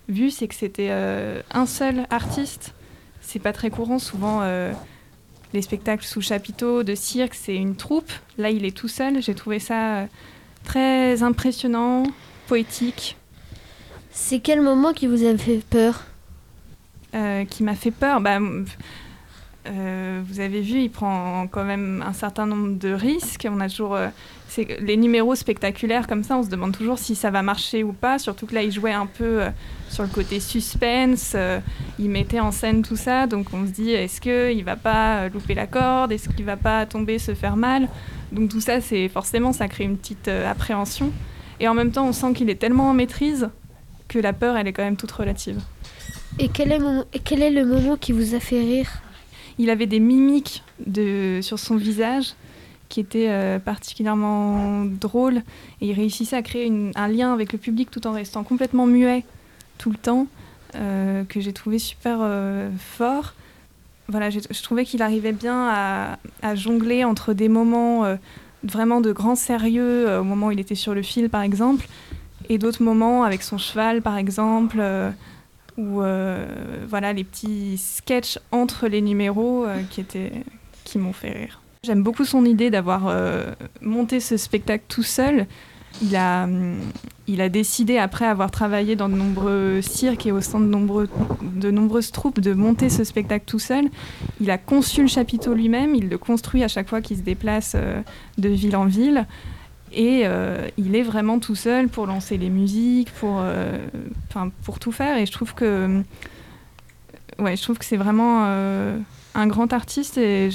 vu, 0.08 0.30
c'est 0.30 0.48
que 0.48 0.54
c'était 0.54 0.88
euh, 0.90 1.42
un 1.52 1.66
seul 1.66 2.06
artiste. 2.10 2.74
C'est 3.20 3.40
pas 3.40 3.52
très 3.52 3.70
courant. 3.70 3.98
Souvent, 3.98 4.40
euh, 4.42 4.72
les 5.52 5.62
spectacles 5.62 6.04
sous 6.04 6.20
chapiteau 6.20 6.82
de 6.82 6.94
cirque, 6.94 7.34
c'est 7.34 7.56
une 7.56 7.76
troupe. 7.76 8.10
Là, 8.38 8.50
il 8.50 8.64
est 8.64 8.76
tout 8.76 8.88
seul. 8.88 9.22
J'ai 9.22 9.34
trouvé 9.34 9.58
ça 9.58 9.96
euh, 9.96 10.06
très 10.64 11.22
impressionnant, 11.22 12.04
poétique. 12.46 13.16
C'est 14.10 14.40
quel 14.40 14.60
moment 14.60 14.92
qui 14.92 15.06
vous 15.06 15.24
a 15.24 15.36
fait 15.36 15.62
peur? 15.68 16.04
Qui 17.50 17.62
m'a 17.62 17.74
fait 17.74 17.90
peur? 17.90 18.20
Bah, 18.20 18.38
Vous 18.40 20.40
avez 20.40 20.62
vu, 20.62 20.80
il 20.80 20.90
prend 20.90 21.46
quand 21.46 21.64
même 21.64 22.02
un 22.06 22.14
certain 22.14 22.46
nombre 22.46 22.78
de 22.78 22.92
risques. 22.92 23.46
On 23.50 23.60
a 23.60 23.68
toujours 23.68 23.98
les 24.58 24.96
numéros 24.96 25.34
spectaculaires 25.34 26.06
comme 26.06 26.24
ça, 26.24 26.36
on 26.36 26.42
se 26.42 26.48
demande 26.48 26.76
toujours 26.76 26.98
si 26.98 27.14
ça 27.14 27.30
va 27.30 27.42
marcher 27.42 27.84
ou 27.84 27.92
pas. 27.92 28.18
Surtout 28.18 28.46
que 28.46 28.54
là, 28.54 28.62
il 28.62 28.72
jouait 28.72 28.92
un 28.92 29.06
peu 29.06 29.42
euh, 29.42 29.50
sur 29.92 30.02
le 30.02 30.08
côté 30.08 30.40
suspense, 30.40 31.32
euh, 31.34 31.60
il 31.98 32.08
mettait 32.08 32.40
en 32.40 32.50
scène 32.50 32.82
tout 32.82 32.96
ça, 32.96 33.26
donc 33.26 33.48
on 33.52 33.66
se 33.66 33.72
dit 33.72 33.90
est-ce 33.90 34.20
qu'il 34.20 34.64
va 34.64 34.76
pas 34.76 35.16
euh, 35.16 35.28
louper 35.28 35.54
la 35.54 35.66
corde, 35.66 36.12
est-ce 36.12 36.28
qu'il 36.28 36.44
va 36.44 36.56
pas 36.56 36.86
tomber, 36.86 37.18
se 37.18 37.34
faire 37.34 37.56
mal? 37.56 37.88
Donc 38.32 38.50
tout 38.50 38.60
ça, 38.60 38.80
c'est 38.80 39.08
forcément, 39.08 39.52
ça 39.52 39.68
crée 39.68 39.84
une 39.84 39.98
petite 39.98 40.28
appréhension. 40.28 41.12
Et 41.60 41.68
en 41.68 41.74
même 41.74 41.92
temps, 41.92 42.06
on 42.06 42.12
sent 42.12 42.32
qu'il 42.32 42.48
est 42.48 42.56
tellement 42.56 42.88
en 42.88 42.94
maîtrise 42.94 43.50
que 44.08 44.18
la 44.18 44.32
peur, 44.32 44.56
elle 44.56 44.66
est 44.66 44.72
quand 44.72 44.82
même 44.82 44.96
toute 44.96 45.12
relative. 45.12 45.60
Et 46.38 46.48
quel 46.48 46.72
est, 46.72 46.80
quel 47.24 47.42
est 47.42 47.50
le 47.50 47.64
moment 47.66 47.96
qui 47.96 48.12
vous 48.12 48.34
a 48.34 48.40
fait 48.40 48.60
rire? 48.60 48.88
Il 49.58 49.68
avait 49.68 49.86
des 49.86 50.00
mimiques 50.00 50.62
de, 50.86 51.40
sur 51.42 51.58
son 51.58 51.76
visage 51.76 52.34
qui 52.88 53.00
était 53.00 53.28
euh, 53.30 53.58
particulièrement 53.58 54.84
drôle 54.84 55.36
et 55.80 55.88
il 55.88 55.92
réussissait 55.92 56.36
à 56.36 56.42
créer 56.42 56.70
un 56.94 57.08
lien 57.08 57.32
avec 57.32 57.52
le 57.52 57.58
public 57.58 57.90
tout 57.90 58.06
en 58.06 58.12
restant 58.12 58.44
complètement 58.44 58.86
muet 58.86 59.24
tout 59.82 59.90
le 59.90 59.96
temps, 59.96 60.28
euh, 60.76 61.24
que 61.24 61.40
j'ai 61.40 61.52
trouvé 61.52 61.80
super 61.80 62.18
euh, 62.20 62.70
fort. 62.78 63.34
Voilà, 64.06 64.30
je 64.30 64.62
trouvais 64.62 64.84
qu'il 64.84 65.02
arrivait 65.02 65.32
bien 65.32 65.68
à, 66.42 66.54
jongler 66.54 67.04
entre 67.04 67.32
des 67.32 67.48
moments 67.48 68.04
vraiment 68.62 69.00
de 69.00 69.10
grand 69.10 69.36
sérieux, 69.36 70.18
au 70.18 70.24
moment 70.24 70.48
où 70.48 70.50
il 70.50 70.60
était 70.60 70.74
sur 70.74 70.92
le 70.92 71.02
fil 71.02 71.30
par 71.30 71.40
exemple, 71.42 71.86
et 72.50 72.58
d'autres 72.58 72.82
moments 72.82 73.24
avec 73.24 73.42
son 73.42 73.58
cheval 73.58 74.02
par 74.02 74.18
exemple, 74.18 74.82
ou 75.78 76.02
voilà 76.88 77.12
les 77.14 77.24
petits 77.24 77.78
sketchs 77.78 78.38
entre 78.50 78.86
les 78.86 79.00
numéros 79.00 79.66
qui, 79.88 80.00
étaient, 80.02 80.32
qui 80.84 80.98
m'ont 80.98 81.14
fait 81.14 81.30
rire. 81.30 81.62
J'aime 81.84 82.04
beaucoup 82.04 82.24
son 82.24 82.44
idée 82.44 82.70
d'avoir 82.70 83.08
euh, 83.08 83.54
monté 83.80 84.20
ce 84.20 84.36
spectacle 84.36 84.84
tout 84.86 85.02
seul. 85.02 85.46
Il 86.00 86.16
a, 86.16 86.44
hum, 86.44 86.76
il 87.26 87.40
a 87.40 87.48
décidé, 87.48 87.98
après 87.98 88.26
avoir 88.26 88.50
travaillé 88.50 88.96
dans 88.96 89.08
de 89.08 89.14
nombreux 89.14 89.80
cirques 89.82 90.26
et 90.26 90.32
au 90.32 90.40
sein 90.40 90.60
de, 90.60 90.66
nombreuses 91.70 92.10
troupes, 92.10 92.40
de 92.40 92.54
monter 92.54 92.88
ce 92.88 93.04
spectacle 93.04 93.44
tout 93.46 93.58
seul. 93.58 93.88
Il 94.40 94.50
a 94.50 94.58
conçu 94.58 95.02
le 95.02 95.08
chapiteau 95.08 95.54
lui-même, 95.54 95.94
il 95.94 96.08
le 96.08 96.18
construit 96.18 96.64
à 96.64 96.68
chaque 96.68 96.88
fois 96.88 97.00
qu'il 97.00 97.16
se 97.16 97.22
déplace 97.22 97.74
euh, 97.76 98.00
de 98.38 98.48
ville 98.48 98.76
en 98.76 98.86
ville. 98.86 99.26
Et 99.92 100.22
euh, 100.24 100.68
il 100.78 100.96
est 100.96 101.02
vraiment 101.02 101.38
tout 101.38 101.54
seul 101.54 101.88
pour 101.88 102.06
lancer 102.06 102.38
les 102.38 102.48
musiques, 102.48 103.12
pour, 103.12 103.44
pour 104.62 104.78
tout 104.78 104.92
faire. 104.92 105.18
Et 105.18 105.26
je 105.26 105.32
trouve 105.32 105.54
que, 105.54 105.84
hum, 105.84 106.04
ouais, 107.38 107.56
que 107.56 107.84
c'est 107.84 107.98
vraiment 107.98 108.46
un 109.34 109.46
grand 109.46 109.72
artiste 109.72 110.18
et 110.18 110.50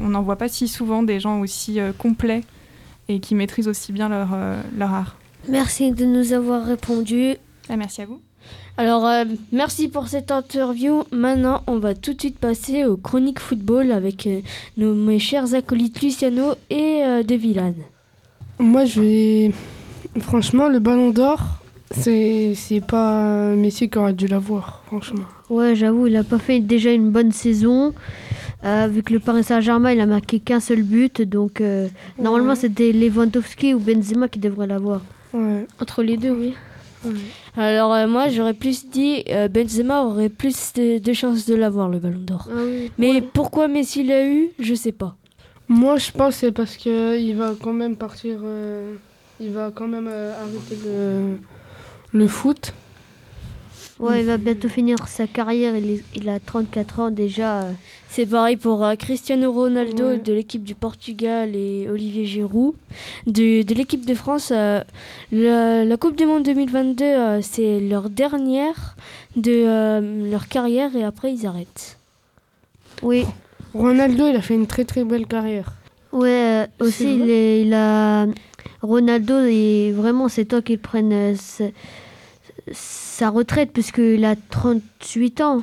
on 0.00 0.08
n'en 0.08 0.22
voit 0.22 0.36
pas 0.36 0.48
si 0.48 0.68
souvent 0.68 1.02
des 1.02 1.20
gens 1.20 1.40
aussi 1.40 1.80
euh, 1.80 1.92
complets 1.92 2.42
et 3.08 3.20
qui 3.20 3.34
maîtrisent 3.34 3.68
aussi 3.68 3.92
bien 3.92 4.08
leur, 4.08 4.30
euh, 4.34 4.60
leur 4.76 4.92
art. 4.92 5.16
Merci 5.48 5.92
de 5.92 6.04
nous 6.04 6.32
avoir 6.32 6.64
répondu. 6.64 7.36
Ah, 7.68 7.76
merci 7.76 8.02
à 8.02 8.06
vous. 8.06 8.20
Alors, 8.76 9.06
euh, 9.06 9.24
merci 9.52 9.88
pour 9.88 10.08
cette 10.08 10.30
interview. 10.30 11.04
Maintenant, 11.12 11.62
on 11.66 11.78
va 11.78 11.94
tout 11.94 12.14
de 12.14 12.20
suite 12.20 12.38
passer 12.38 12.84
aux 12.84 12.96
chroniques 12.96 13.40
football 13.40 13.90
avec 13.90 14.28
nos, 14.76 14.94
mes 14.94 15.18
chers 15.18 15.54
acolytes 15.54 16.02
Luciano 16.02 16.54
et 16.70 17.02
De 17.26 17.34
Villane. 17.34 17.74
Moi, 18.58 18.84
je 18.84 19.00
vais. 19.00 19.52
Franchement, 20.20 20.68
le 20.68 20.78
ballon 20.78 21.10
d'or, 21.10 21.40
c'est 21.90 22.54
pas 22.86 23.54
Messi 23.54 23.88
qui 23.88 23.98
aurait 23.98 24.12
dû 24.12 24.26
l'avoir, 24.26 24.82
franchement. 24.86 25.24
Ouais, 25.48 25.74
j'avoue, 25.74 26.06
il 26.06 26.16
a 26.16 26.24
pas 26.24 26.38
fait 26.38 26.60
déjà 26.60 26.92
une 26.92 27.10
bonne 27.10 27.32
saison. 27.32 27.94
Euh, 28.64 28.88
vu 28.88 29.02
que 29.02 29.12
le 29.12 29.20
Paris 29.20 29.44
Saint-Germain, 29.44 29.92
il 29.92 30.00
a 30.00 30.06
marqué 30.06 30.40
qu'un 30.40 30.60
seul 30.60 30.82
but. 30.82 31.22
Donc, 31.22 31.60
euh, 31.60 31.88
normalement, 32.18 32.54
c'était 32.54 32.92
Lewandowski 32.92 33.74
ou 33.74 33.78
Benzema 33.78 34.28
qui 34.28 34.38
devraient 34.38 34.66
l'avoir. 34.66 35.02
Ouais. 35.32 35.66
Entre 35.80 36.02
les 36.02 36.16
deux, 36.16 36.30
oui. 36.30 36.54
Alors, 37.56 37.94
euh, 37.94 38.08
moi, 38.08 38.28
j'aurais 38.30 38.54
plus 38.54 38.88
dit 38.88 39.24
Benzema 39.50 40.02
aurait 40.02 40.28
plus 40.28 40.72
de, 40.74 41.12
chances 41.12 41.46
de 41.46 41.54
l'avoir, 41.54 41.88
le 41.88 41.98
ballon 41.98 42.18
d'or. 42.18 42.48
Ah 42.50 42.56
Mais 42.98 43.22
pourquoi 43.22 43.68
Messi 43.68 44.02
l'a 44.02 44.26
eu, 44.26 44.48
je 44.58 44.74
sais 44.74 44.92
pas. 44.92 45.14
Moi, 45.68 45.98
je 45.98 46.10
pense 46.10 46.34
que 46.34 46.40
c'est 46.40 46.52
parce 46.52 46.76
qu'il 46.76 47.36
va 47.36 47.54
quand 47.62 47.72
même 47.72 47.96
partir. 47.96 48.40
il 49.38 49.50
va 49.50 49.70
quand 49.72 49.86
même 49.86 50.08
arrêter 50.08 50.78
le, 50.84 51.38
le 52.12 52.26
foot. 52.26 52.72
Ouais, 53.98 54.20
il 54.20 54.26
va 54.26 54.36
bientôt 54.36 54.68
finir 54.68 55.08
sa 55.08 55.26
carrière. 55.26 55.74
Il, 56.14 56.28
a 56.28 56.38
34 56.38 57.00
ans 57.00 57.10
déjà. 57.10 57.68
C'est 58.10 58.26
pareil 58.26 58.56
pour 58.56 58.84
euh, 58.84 58.94
Cristiano 58.94 59.50
Ronaldo 59.50 60.16
de 60.16 60.32
l'équipe 60.34 60.62
du 60.62 60.74
Portugal 60.74 61.56
et 61.56 61.88
Olivier 61.88 62.26
Giroud. 62.26 62.74
De, 63.26 63.62
de 63.62 63.74
l'équipe 63.74 64.04
de 64.04 64.14
France, 64.14 64.52
euh, 64.54 64.82
la, 65.32 65.96
Coupe 65.96 66.16
du 66.16 66.26
Monde 66.26 66.42
2022, 66.42 67.04
euh, 67.04 67.40
c'est 67.40 67.80
leur 67.80 68.10
dernière 68.10 68.96
de 69.34 70.30
leur 70.30 70.48
carrière 70.48 70.94
et 70.94 71.02
après 71.04 71.32
ils 71.32 71.46
arrêtent. 71.46 71.98
Oui. 73.02 73.24
Ronaldo, 73.72 74.28
il 74.28 74.36
a 74.36 74.42
fait 74.42 74.54
une 74.54 74.66
très 74.66 74.84
très 74.84 75.04
belle 75.04 75.26
carrière. 75.26 75.72
Ouais, 76.12 76.66
aussi 76.80 77.14
il, 77.14 77.28
il, 77.66 77.74
a. 77.74 78.26
Ronaldo, 78.82 79.40
et 79.46 79.92
vraiment, 79.92 80.28
c'est 80.28 80.44
toi 80.44 80.62
qui 80.62 80.76
prenne 80.76 81.34
sa 83.16 83.30
retraite 83.30 83.72
puisqu'il 83.72 84.26
a 84.26 84.36
38 84.36 85.40
ans. 85.40 85.62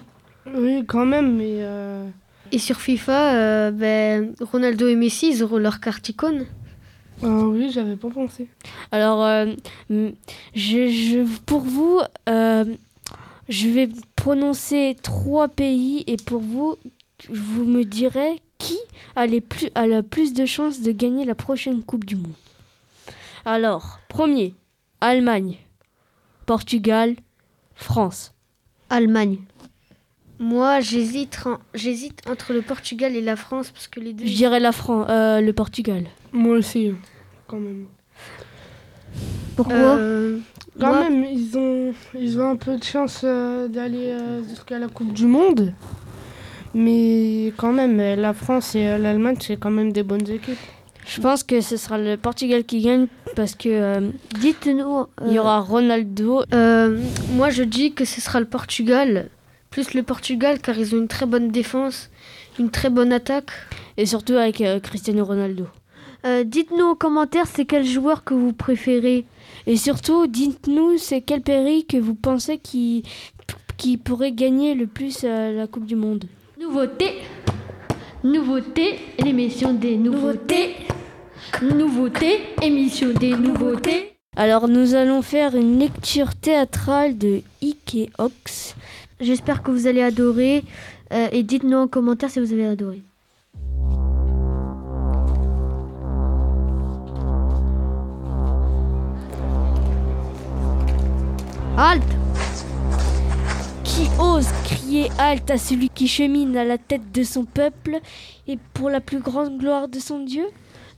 Oui, 0.56 0.84
quand 0.88 1.06
même, 1.06 1.38
mais... 1.38 1.58
Euh, 1.60 2.04
et 2.52 2.58
sur 2.58 2.82
FIFA, 2.82 3.36
euh, 3.36 3.72
ben, 3.72 4.34
Ronaldo 4.42 4.88
et 4.88 4.96
Messi, 4.96 5.30
ils 5.30 5.44
auront 5.44 5.58
leur 5.58 5.80
carte 5.80 6.10
icône. 6.10 6.48
Ah 7.22 7.28
oui, 7.28 7.70
j'avais 7.72 7.96
pas 7.96 8.10
pensé. 8.10 8.48
Alors, 8.92 9.24
euh, 9.24 9.46
je, 10.56 11.26
pour 11.46 11.62
vous, 11.62 12.02
je 12.28 13.68
vais 13.70 13.89
prononcer 14.16 14.96
trois 15.04 15.48
pays 15.48 16.04
et 16.08 16.18
pour 16.18 16.42
vous, 16.42 16.78
vous 17.30 17.66
me 17.66 17.84
direz 17.84 18.42
qui 18.58 18.80
a, 19.16 19.28
les 19.28 19.42
plus, 19.42 19.70
a 19.76 19.86
le 19.86 20.02
plus 20.02 20.34
de 20.34 20.48
chances 20.48 20.82
de 20.82 20.92
gagner 20.92 21.24
la 21.24 21.36
prochaine 21.36 21.84
Coupe 21.84 22.06
du 22.06 22.16
Monde. 22.16 22.34
Alors, 23.46 24.00
premier, 24.10 24.56
Allemagne. 25.02 25.58
Portugal, 26.46 27.16
France. 27.76 28.34
Allemagne. 28.90 29.40
Moi, 30.40 30.80
j'hésite, 30.82 31.40
j'hésite 31.74 32.22
entre 32.30 32.54
le 32.54 32.62
Portugal 32.62 33.16
et 33.16 33.22
la 33.22 33.36
France 33.36 33.72
parce 33.72 33.88
que 33.88 34.00
les 34.00 34.14
deux. 34.14 34.26
Je 34.26 34.34
dirais 34.34 34.60
la 34.60 34.72
France, 34.72 35.08
euh, 35.10 35.42
le 35.42 35.54
Portugal. 35.54 36.06
Moi 36.32 36.58
aussi, 36.58 36.94
quand 37.48 37.60
même. 37.60 37.86
Pourquoi 39.56 39.76
euh, 39.76 40.40
Quand 40.80 41.00
même, 41.02 41.24
ils 41.24 41.58
ont, 41.58 41.94
ils 42.20 42.40
ont 42.40 42.50
un 42.50 42.56
peu 42.56 42.78
de 42.78 42.84
chance 42.84 43.22
euh, 43.24 43.68
d'aller 43.68 44.18
jusqu'à 44.50 44.80
la 44.80 44.88
Coupe 44.88 45.14
du 45.14 45.28
Monde. 45.28 45.74
Mais 46.74 47.54
quand 47.56 47.72
même, 47.72 47.98
la 47.98 48.34
France 48.34 48.74
et 48.74 48.98
l'Allemagne, 48.98 49.38
c'est 49.40 49.58
quand 49.58 49.70
même 49.70 49.94
des 49.94 50.02
bonnes 50.02 50.28
équipes. 50.28 50.58
Je 51.06 51.22
pense 51.22 51.44
que 51.44 51.62
ce 51.62 51.78
sera 51.78 51.98
le 51.98 52.18
Portugal 52.18 52.63
qui 52.63 52.82
gagne 52.82 53.08
parce 53.36 53.56
que. 53.56 53.70
Euh, 53.70 54.10
Dites-nous. 54.39 55.06
il 55.26 55.34
y 55.34 55.39
aura 55.39 55.60
euh, 55.60 55.62
Ronaldo. 55.62 56.44
Euh, 56.54 57.00
moi, 57.32 57.50
je 57.50 57.63
dis 57.63 57.94
que 57.94 58.06
ce 58.06 58.22
sera 58.22 58.39
le 58.39 58.46
Portugal. 58.46 59.30
Plus 59.70 59.94
le 59.94 60.04
Portugal, 60.04 60.60
car 60.60 60.78
ils 60.78 60.94
ont 60.94 61.00
une 61.00 61.08
très 61.08 61.26
bonne 61.26 61.50
défense, 61.50 62.12
une 62.60 62.70
très 62.70 62.89
bonne 62.89 63.12
attaque. 63.12 63.50
Et 63.98 64.06
surtout 64.06 64.34
avec 64.34 64.63
Cristiano 64.84 65.26
Ronaldo. 65.26 65.68
dites-nous 66.46 66.86
en 66.86 66.96
commentaire 66.96 67.46
c'est 67.48 67.66
quel 67.66 67.86
joueur 67.86 68.24
que 68.24 68.34
vous 68.34 68.54
préférez? 68.54 69.26
Et 69.66 69.78
surtout, 69.78 70.28
dites-nous 70.28 70.98
c'est 70.98 71.22
quel 71.22 71.42
pays 71.42 71.86
que 71.86 71.98
vous 71.98 72.13
pensez 72.16 72.60
qui, 72.60 73.04
qui 73.78 73.98
pourrait 73.98 74.32
gagner 74.32 74.76
le 74.76 74.86
plus 74.86 75.24
la 75.24 75.66
Coupe 75.68 75.86
du 75.86 75.96
Monde? 75.96 76.26
Nouveauté 76.60 77.22
Nouveauté, 78.24 79.00
l'émission 79.20 79.74
des 79.74 79.98
nouveautés. 79.98 80.78
Nouveauté, 81.62 82.40
émission 82.62 83.12
des 83.12 83.36
nouveautés. 83.36 84.14
Alors 84.38 84.70
nous 84.70 84.96
allons 84.96 85.22
faire 85.22 85.58
une 85.58 85.78
lecture 85.78 86.34
théâtrale 86.34 87.18
de 87.18 87.42
Ike 87.62 88.12
Ox. 88.18 88.76
J'espère 89.20 89.62
que 89.62 89.72
vous 89.72 89.88
allez 89.88 90.02
adorer 90.02 90.64
euh, 91.12 91.28
et 91.34 91.44
dites-nous 91.44 91.76
en 91.76 91.88
commentaire 91.90 92.30
si 92.30 92.40
vous 92.40 92.54
avez 92.54 92.66
adoré. 92.66 93.02
Halte 101.76 102.23
Qui 104.04 104.10
ose 104.20 104.48
crier 104.66 105.10
halte 105.18 105.50
à 105.50 105.58
celui 105.58 105.88
qui 105.88 106.10
chemine 106.10 106.58
à 106.58 106.66
la 106.66 106.78
tête 106.78 107.13
de 107.13 107.24
son 107.24 107.46
peuple 107.46 108.02
et 108.50 108.58
pour 108.74 108.89
la 108.89 109.00
plus 109.00 109.20
grande 109.20 109.58
gloire 109.58 109.88
de 109.88 109.98
son 110.00 110.20
Dieu? 110.20 110.46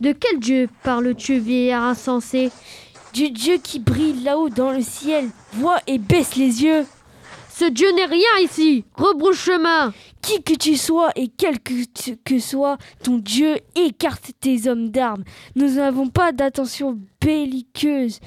De 0.02 0.12
quel 0.12 0.40
Dieu 0.40 0.70
parles-tu, 0.82 1.38
vieillard 1.38 1.84
insensé? 1.84 2.50
Du 3.14 3.30
Dieu 3.30 3.60
qui 3.62 3.78
brille 3.78 4.24
là-haut 4.24 4.50
dans 4.50 4.72
le 4.72 4.82
ciel, 4.82 5.30
voit 5.54 5.82
et 5.86 6.00
baisse 6.00 6.36
les 6.36 6.64
yeux. 6.64 6.88
Ce 7.54 7.66
Dieu 7.66 7.92
n'est 7.96 8.06
rien 8.06 8.44
ici. 8.44 8.86
Rebrouche 8.96 9.44
chemin. 9.44 9.94
Qui 10.24 10.42
que 10.42 10.56
tu 10.56 10.76
sois 10.76 11.12
et 11.16 11.28
quel 11.28 11.60
que, 11.60 11.74
que 12.24 12.40
soit 12.40 12.80
ton 13.04 13.20
Dieu, 13.20 13.58
écarte 13.76 14.32
tes 14.40 14.68
hommes 14.68 14.90
d'armes. 14.90 15.26
Nous 15.56 15.76
n'avons 15.76 16.08
pas 16.08 16.32
d'attention 16.32 16.98
belliqueuse. 17.22 18.20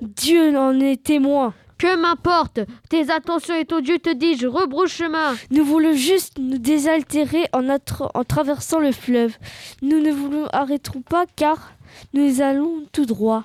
Dieu 0.00 0.56
en 0.56 0.78
est 0.78 1.02
témoin. 1.02 1.52
Que 1.78 1.96
m'importe 1.96 2.60
Tes 2.88 3.10
attentions 3.10 3.54
et 3.54 3.64
ton 3.64 3.80
Dieu 3.80 3.98
te 3.98 4.12
dis-je, 4.12 4.46
rebrouche 4.46 4.94
chemin. 4.94 5.34
Nous 5.50 5.64
voulons 5.64 5.94
juste 5.94 6.38
nous 6.38 6.58
désaltérer 6.58 7.46
en, 7.52 7.68
en 7.68 8.24
traversant 8.24 8.78
le 8.78 8.92
fleuve. 8.92 9.36
Nous 9.82 10.00
ne 10.00 10.12
vous 10.12 10.46
arrêterons 10.52 11.02
pas 11.02 11.24
car 11.36 11.72
nous 12.12 12.40
allons 12.40 12.86
tout 12.92 13.06
droit. 13.06 13.44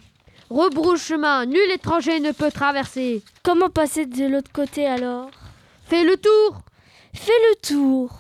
Rebrouche 0.50 1.04
chemin, 1.04 1.46
nul 1.46 1.72
étranger 1.72 2.20
ne 2.20 2.32
peut 2.32 2.52
traverser. 2.52 3.24
Comment 3.44 3.70
passer 3.70 4.06
de 4.06 4.26
l'autre 4.26 4.52
côté 4.52 4.86
alors? 4.88 5.30
Fais 5.86 6.04
le 6.04 6.18
tour 6.18 6.62
Fais 7.14 7.32
le 7.52 7.56
tour 7.62 8.12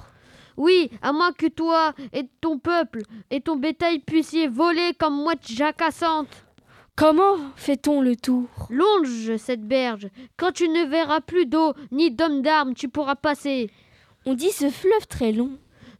Oui, 0.57 0.89
à 1.01 1.11
moins 1.11 1.31
que 1.31 1.47
toi 1.47 1.93
et 2.13 2.27
ton 2.41 2.59
peuple 2.59 3.01
et 3.31 3.41
ton 3.41 3.55
bétail 3.55 3.99
puissiez 3.99 4.47
voler 4.47 4.93
comme 4.99 5.15
mouette 5.23 5.47
jacassante. 5.47 6.27
Comment 6.99 7.37
fait-on 7.55 8.01
le 8.01 8.17
tour? 8.17 8.49
Longe 8.69 9.37
cette 9.37 9.65
berge. 9.65 10.09
Quand 10.35 10.51
tu 10.51 10.67
ne 10.67 10.83
verras 10.83 11.21
plus 11.21 11.45
d'eau 11.45 11.73
ni 11.93 12.11
d'hommes 12.11 12.41
d'armes, 12.41 12.73
tu 12.73 12.89
pourras 12.89 13.15
passer. 13.15 13.71
On 14.25 14.33
dit 14.33 14.51
ce 14.51 14.69
fleuve 14.69 15.07
très 15.07 15.31
long. 15.31 15.51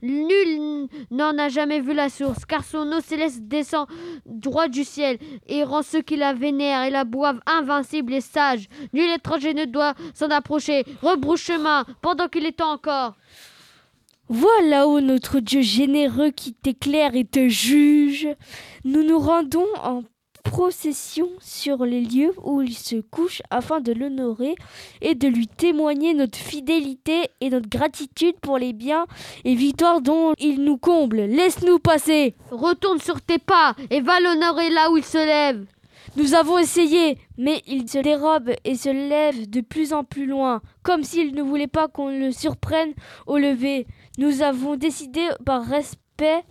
Nul 0.01 0.89
n'en 1.09 1.37
a 1.37 1.47
jamais 1.47 1.79
vu 1.79 1.93
la 1.93 2.09
source, 2.09 2.43
car 2.43 2.65
son 2.65 2.91
eau 2.91 2.99
céleste 2.99 3.43
descend 3.43 3.87
droit 4.25 4.67
du 4.67 4.83
ciel 4.83 5.19
et 5.47 5.63
rend 5.63 5.83
ceux 5.83 6.01
qui 6.01 6.17
la 6.17 6.33
vénèrent 6.33 6.83
et 6.83 6.89
la 6.89 7.05
boivent 7.05 7.39
invincible 7.45 8.13
et 8.13 8.19
sage. 8.19 8.67
Nul 8.91 9.09
étranger 9.09 9.53
ne 9.53 9.63
doit 9.63 9.93
s'en 10.13 10.29
approcher. 10.29 10.83
Rebrouche 11.01 11.45
chemin 11.45 11.85
pendant 12.01 12.27
qu'il 12.27 12.45
est 12.45 12.57
temps 12.57 12.73
encore. 12.73 13.15
Vois 14.27 14.61
là-haut 14.63 14.99
notre 14.99 15.39
Dieu 15.39 15.61
généreux 15.61 16.31
qui 16.31 16.53
t'éclaire 16.53 17.15
et 17.15 17.23
te 17.23 17.47
juge. 17.47 18.27
Nous 18.83 19.03
nous 19.03 19.19
rendons 19.19 19.65
en 19.81 20.03
procession 20.43 21.29
sur 21.39 21.85
les 21.85 22.01
lieux 22.01 22.33
où 22.43 22.61
il 22.61 22.75
se 22.75 22.97
couche 22.97 23.41
afin 23.49 23.81
de 23.81 23.91
l'honorer 23.91 24.55
et 25.01 25.15
de 25.15 25.27
lui 25.27 25.47
témoigner 25.47 26.13
notre 26.13 26.37
fidélité 26.37 27.29
et 27.41 27.49
notre 27.49 27.69
gratitude 27.69 28.39
pour 28.41 28.57
les 28.57 28.73
biens 28.73 29.05
et 29.45 29.55
victoires 29.55 30.01
dont 30.01 30.33
il 30.37 30.63
nous 30.63 30.77
comble. 30.77 31.21
Laisse-nous 31.21 31.79
passer. 31.79 32.35
Retourne 32.51 32.99
sur 32.99 33.21
tes 33.21 33.39
pas 33.39 33.75
et 33.89 34.01
va 34.01 34.19
l'honorer 34.19 34.69
là 34.69 34.91
où 34.91 34.97
il 34.97 35.05
se 35.05 35.17
lève. 35.17 35.65
Nous 36.15 36.33
avons 36.33 36.57
essayé, 36.57 37.17
mais 37.37 37.61
il 37.67 37.87
se 37.87 37.99
dérobe 37.99 38.51
et 38.65 38.75
se 38.75 38.89
lève 38.89 39.49
de 39.49 39.61
plus 39.61 39.93
en 39.93 40.03
plus 40.03 40.25
loin, 40.25 40.61
comme 40.81 41.03
s'il 41.03 41.35
ne 41.35 41.43
voulait 41.43 41.67
pas 41.67 41.87
qu'on 41.87 42.09
le 42.09 42.31
surprenne 42.31 42.93
au 43.27 43.37
lever. 43.37 43.85
Nous 44.17 44.41
avons 44.41 44.75
décidé 44.75 45.27
par 45.45 45.63
respect 45.63 46.43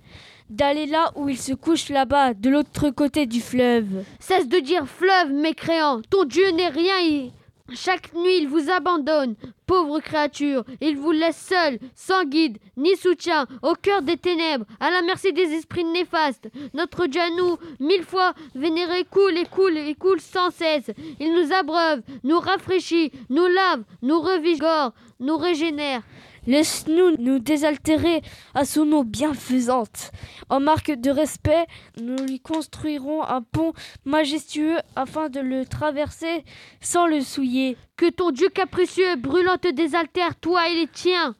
d'aller 0.50 0.86
là 0.86 1.12
où 1.14 1.28
il 1.28 1.38
se 1.38 1.52
couche 1.52 1.88
là-bas, 1.88 2.34
de 2.34 2.50
l'autre 2.50 2.90
côté 2.90 3.26
du 3.26 3.40
fleuve. 3.40 4.04
Cesse 4.20 4.48
de 4.48 4.58
dire 4.58 4.86
fleuve, 4.86 5.32
mécréant. 5.32 6.00
Ton 6.10 6.24
Dieu 6.24 6.50
n'est 6.50 6.68
rien. 6.68 7.30
Chaque 7.74 8.14
nuit, 8.14 8.38
il 8.38 8.48
vous 8.48 8.70
abandonne, 8.70 9.34
pauvre 9.66 10.00
créature. 10.00 10.64
Il 10.80 10.96
vous 10.96 11.12
laisse 11.12 11.36
seul, 11.36 11.78
sans 11.94 12.24
guide, 12.24 12.56
ni 12.78 12.96
soutien, 12.96 13.46
au 13.62 13.74
cœur 13.74 14.00
des 14.00 14.16
ténèbres, 14.16 14.64
à 14.80 14.90
la 14.90 15.02
merci 15.02 15.34
des 15.34 15.52
esprits 15.52 15.84
néfastes. 15.84 16.48
Notre 16.72 17.06
Dieu 17.06 17.20
à 17.20 17.28
nous, 17.30 17.58
mille 17.78 18.04
fois 18.04 18.32
vénéré, 18.54 19.04
coule 19.04 19.36
et 19.36 19.44
coule 19.44 19.76
et 19.76 19.94
coule 19.94 20.20
sans 20.20 20.50
cesse. 20.50 20.90
Il 21.20 21.34
nous 21.34 21.52
abreuve, 21.52 22.00
nous 22.24 22.38
rafraîchit, 22.38 23.12
nous 23.28 23.46
lave, 23.46 23.82
nous 24.00 24.20
revigore, 24.20 24.94
nous 25.20 25.36
régénère. 25.36 26.02
Laisse-nous 26.48 27.16
nous 27.18 27.40
désaltérer 27.40 28.22
à 28.54 28.64
son 28.64 28.90
eau 28.92 29.04
bienfaisante. 29.04 30.12
En 30.48 30.60
marque 30.60 30.90
de 30.90 31.10
respect, 31.10 31.66
nous 32.00 32.16
lui 32.26 32.40
construirons 32.40 33.22
un 33.22 33.42
pont 33.42 33.74
majestueux 34.06 34.78
afin 34.96 35.28
de 35.28 35.40
le 35.40 35.66
traverser 35.66 36.46
sans 36.80 37.06
le 37.06 37.20
souiller. 37.20 37.76
Que 37.98 38.08
ton 38.08 38.30
Dieu 38.30 38.48
capricieux, 38.48 39.16
brûlant 39.16 39.58
te 39.58 39.70
désaltère, 39.70 40.36
toi 40.36 40.66
et 40.70 40.74
les 40.74 40.86
tiens. 40.86 41.36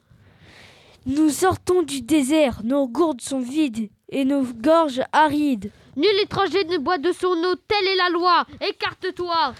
Nous 1.07 1.31
sortons 1.31 1.81
du 1.81 2.03
désert, 2.03 2.61
nos 2.63 2.87
gourdes 2.87 3.21
sont 3.21 3.39
vides 3.39 3.89
et 4.09 4.25
nos 4.25 4.43
gorges 4.43 5.01
arides. 5.11 5.71
Nul 5.95 6.19
étranger 6.21 6.65
ne 6.65 6.77
boit 6.77 6.99
de 6.99 7.11
son 7.13 7.29
eau, 7.29 7.55
telle 7.67 7.87
est 7.87 7.95
la 7.95 8.09
loi. 8.09 8.45
Écarte-toi. 8.61 9.55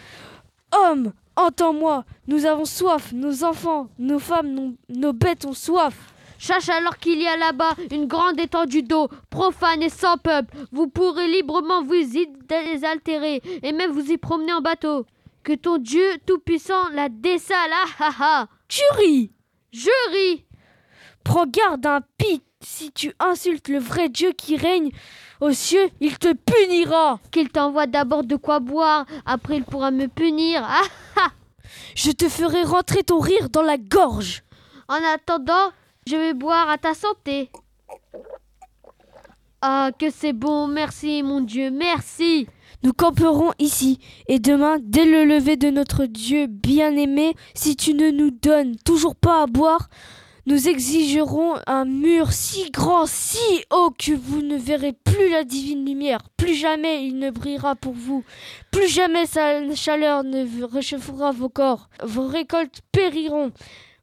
Homme, 0.71 1.11
Entends-moi, 1.39 2.03
nous 2.27 2.45
avons 2.45 2.65
soif, 2.65 3.13
nos 3.13 3.45
enfants, 3.45 3.87
nos 3.97 4.19
femmes, 4.19 4.75
nos, 4.89 5.13
bêtes 5.13 5.45
ont 5.45 5.53
soif. 5.53 5.95
Cherche 6.37 6.67
alors 6.67 6.97
qu'il 6.97 7.21
y 7.21 7.27
a 7.27 7.37
là-bas 7.37 7.75
une 7.91 8.07
grande 8.07 8.37
étendue 8.37 8.83
d'eau, 8.83 9.07
profane 9.29 9.81
et 9.81 9.87
sans 9.87 10.17
peuple. 10.17 10.53
Vous 10.73 10.89
pourrez 10.89 11.29
librement 11.29 11.81
vous 11.81 11.93
y 11.93 12.27
désaltérer 12.45 13.41
et 13.63 13.71
même 13.71 13.91
vous 13.91 14.11
y 14.11 14.17
promener 14.17 14.51
en 14.51 14.59
bateau. 14.59 15.05
Que 15.43 15.53
ton 15.53 15.77
Dieu 15.77 16.05
Tout-Puissant 16.25 16.89
la 16.93 17.07
dessale, 17.07 17.71
ah 17.71 17.89
ah 17.99 18.15
ah 18.19 18.47
Tu 18.67 18.81
ris 18.97 19.31
Je 19.71 20.11
ris 20.11 20.45
Prends 21.23 21.47
garde 21.47 21.85
un 21.85 22.01
si 22.61 22.91
tu 22.91 23.13
insultes 23.19 23.69
le 23.69 23.79
vrai 23.79 24.09
Dieu 24.09 24.33
qui 24.33 24.57
règne 24.57 24.91
aux 25.39 25.51
cieux, 25.53 25.89
il 25.99 26.17
te 26.17 26.33
punira. 26.33 27.19
Qu'il 27.31 27.49
t'envoie 27.49 27.87
d'abord 27.87 28.23
de 28.23 28.35
quoi 28.35 28.59
boire, 28.59 29.05
après 29.25 29.57
il 29.57 29.63
pourra 29.63 29.91
me 29.91 30.07
punir. 30.07 30.61
Ah 30.63 30.87
ah 31.17 31.29
Je 31.95 32.11
te 32.11 32.29
ferai 32.29 32.63
rentrer 32.63 33.03
ton 33.03 33.19
rire 33.19 33.49
dans 33.49 33.61
la 33.61 33.77
gorge. 33.77 34.43
En 34.87 34.99
attendant, 35.13 35.71
je 36.07 36.15
vais 36.15 36.33
boire 36.33 36.69
à 36.69 36.77
ta 36.77 36.93
santé. 36.93 37.51
Ah, 39.61 39.91
que 39.97 40.09
c'est 40.09 40.33
bon, 40.33 40.67
merci 40.67 41.21
mon 41.21 41.41
Dieu, 41.41 41.69
merci. 41.69 42.47
Nous 42.81 42.93
camperons 42.93 43.51
ici, 43.59 43.99
et 44.29 44.39
demain, 44.39 44.77
dès 44.81 45.03
le 45.03 45.25
lever 45.25 45.57
de 45.57 45.69
notre 45.69 46.05
Dieu 46.05 46.47
bien-aimé, 46.47 47.35
si 47.53 47.75
tu 47.75 47.93
ne 47.93 48.09
nous 48.09 48.31
donnes 48.31 48.77
toujours 48.77 49.17
pas 49.17 49.43
à 49.43 49.47
boire, 49.47 49.89
nous 50.49 50.67
exigerons 50.67 51.57
un 51.67 51.85
mur 51.85 52.31
si 52.31 52.71
grand, 52.71 53.05
si 53.05 53.37
haut 53.71 53.91
que 53.91 54.13
vous 54.13 54.41
ne 54.41 54.57
verrez 54.57 54.93
plus 54.93 55.29
la 55.29 55.43
divine 55.43 55.85
lumière. 55.85 56.21
Plus 56.37 56.55
jamais 56.55 57.05
il 57.05 57.19
ne 57.19 57.29
brillera 57.29 57.75
pour 57.75 57.93
vous. 57.93 58.23
Plus 58.71 58.87
jamais 58.87 59.27
sa 59.27 59.75
chaleur 59.75 60.23
ne 60.23 60.63
réchauffera 60.63 61.31
vos 61.31 61.49
corps. 61.49 61.87
Vos 62.01 62.25
récoltes 62.25 62.81
périront. 62.91 63.51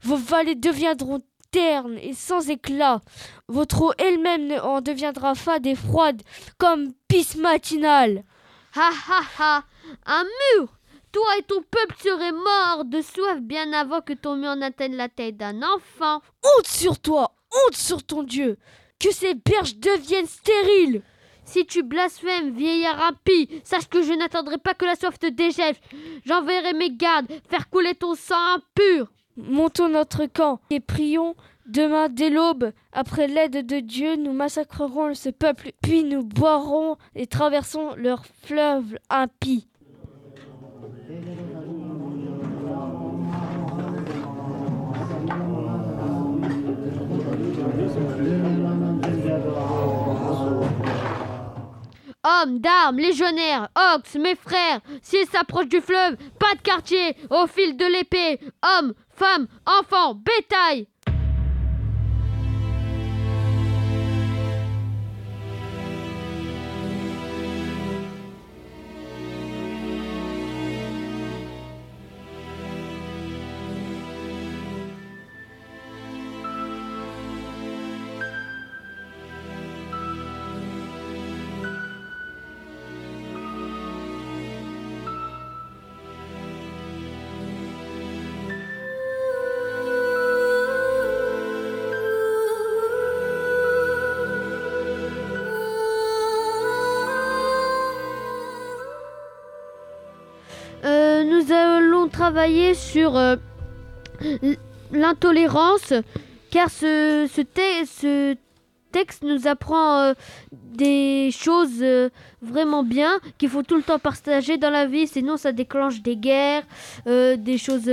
Vos 0.02 0.14
vallées 0.16 0.54
deviendront 0.54 1.20
ternes 1.50 1.98
et 2.00 2.14
sans 2.14 2.48
éclat. 2.48 3.00
Votre 3.48 3.82
eau 3.82 3.92
elle-même 3.98 4.52
en 4.62 4.80
deviendra 4.80 5.34
fade 5.34 5.66
et 5.66 5.74
froide 5.74 6.22
comme 6.58 6.92
pisse 7.08 7.34
matinale. 7.34 8.22
Ha 8.76 8.90
ha 9.08 9.22
ha 9.40 9.64
Un 10.06 10.24
mur 10.54 10.75
toi 11.16 11.38
et 11.38 11.42
ton 11.44 11.62
peuple 11.62 11.96
seraient 11.98 12.30
morts 12.30 12.84
de 12.84 13.00
soif 13.00 13.40
bien 13.40 13.72
avant 13.72 14.02
que 14.02 14.12
ton 14.12 14.36
mur 14.36 14.54
n'atteigne 14.54 14.96
la 14.96 15.08
tête 15.08 15.38
d'un 15.38 15.62
enfant. 15.62 16.20
Honte 16.44 16.66
sur 16.66 16.98
toi, 16.98 17.34
honte 17.50 17.74
sur 17.74 18.04
ton 18.04 18.22
Dieu, 18.22 18.58
que 19.00 19.10
ces 19.10 19.32
berges 19.32 19.76
deviennent 19.76 20.26
stériles. 20.26 21.00
Si 21.46 21.64
tu 21.64 21.82
blasphèmes, 21.82 22.50
vieillard 22.50 23.02
impie, 23.02 23.48
sache 23.64 23.88
que 23.88 24.02
je 24.02 24.12
n'attendrai 24.12 24.58
pas 24.58 24.74
que 24.74 24.84
la 24.84 24.94
soif 24.94 25.18
te 25.18 25.28
dégèle. 25.28 25.76
J'enverrai 26.26 26.74
mes 26.74 26.94
gardes 26.94 27.32
faire 27.48 27.70
couler 27.70 27.94
ton 27.94 28.14
sang 28.14 28.56
impur. 28.56 29.10
Montons 29.38 29.88
notre 29.88 30.26
camp 30.26 30.60
et 30.68 30.80
prions. 30.80 31.34
Demain, 31.64 32.10
dès 32.10 32.28
l'aube, 32.28 32.72
après 32.92 33.26
l'aide 33.26 33.66
de 33.66 33.80
Dieu, 33.80 34.16
nous 34.16 34.34
massacrerons 34.34 35.14
ce 35.14 35.30
peuple, 35.30 35.70
puis 35.82 36.04
nous 36.04 36.22
boirons 36.22 36.98
et 37.14 37.26
traversons 37.26 37.94
leur 37.96 38.26
fleuve 38.42 38.98
impie. 39.08 39.66
Hommes, 41.08 41.14
d'armes, 52.58 52.96
légionnaires, 52.96 53.68
ox, 53.94 54.16
mes 54.16 54.34
frères, 54.34 54.80
s'ils 55.00 55.28
s'approchent 55.28 55.68
du 55.68 55.80
fleuve, 55.80 56.16
pas 56.40 56.56
de 56.56 56.62
quartier, 56.62 57.16
au 57.30 57.46
fil 57.46 57.76
de 57.76 57.84
l'épée, 57.84 58.40
hommes, 58.64 58.92
femmes, 59.14 59.46
enfants, 59.64 60.14
bétail. 60.14 60.88
Travailler 102.30 102.74
sur 102.74 103.16
euh, 103.16 103.36
l'intolérance, 104.90 105.92
car 106.50 106.70
ce, 106.70 107.28
ce, 107.32 107.40
te- 107.40 107.86
ce 107.86 108.36
texte 108.90 109.22
nous 109.22 109.46
apprend 109.46 110.00
euh, 110.00 110.14
des 110.50 111.30
choses 111.30 111.80
euh, 111.82 112.08
vraiment 112.42 112.82
bien 112.82 113.12
qu'il 113.38 113.48
faut 113.48 113.62
tout 113.62 113.76
le 113.76 113.82
temps 113.84 114.00
partager 114.00 114.58
dans 114.58 114.70
la 114.70 114.86
vie, 114.86 115.06
sinon 115.06 115.36
ça 115.36 115.52
déclenche 115.52 116.02
des 116.02 116.16
guerres, 116.16 116.64
euh, 117.06 117.36
des 117.36 117.58
choses 117.58 117.88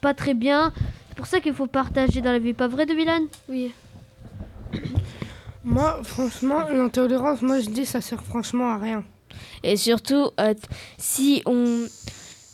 pas 0.00 0.14
très 0.14 0.34
bien. 0.34 0.72
C'est 1.08 1.16
pour 1.16 1.26
ça 1.26 1.40
qu'il 1.40 1.52
faut 1.52 1.66
partager 1.66 2.20
dans 2.20 2.30
la 2.32 2.38
vie, 2.38 2.52
pas 2.54 2.68
vrai 2.68 2.86
de 2.86 2.94
Milan 2.94 3.22
Oui. 3.48 3.72
Moi, 5.64 6.00
franchement, 6.04 6.68
l'intolérance, 6.70 7.42
moi 7.42 7.58
je 7.60 7.68
dis 7.70 7.84
ça 7.86 8.00
sert 8.00 8.22
franchement 8.22 8.70
à 8.70 8.78
rien. 8.78 9.02
Et 9.64 9.76
surtout, 9.76 10.30
euh, 10.40 10.54
si, 10.98 11.42
on, 11.46 11.86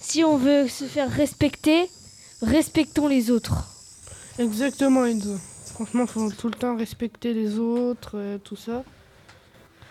si 0.08 0.24
on 0.24 0.36
veut 0.38 0.68
se 0.68 0.84
faire 0.84 1.10
respecter, 1.10 1.88
respectons 2.42 3.08
les 3.08 3.30
autres. 3.30 3.64
Exactement, 4.38 5.04
Enzo. 5.04 5.36
Franchement, 5.74 6.06
faut 6.06 6.30
tout 6.30 6.48
le 6.48 6.54
temps 6.54 6.76
respecter 6.76 7.34
les 7.34 7.58
autres, 7.58 8.12
euh, 8.14 8.38
tout 8.42 8.56
ça. 8.56 8.84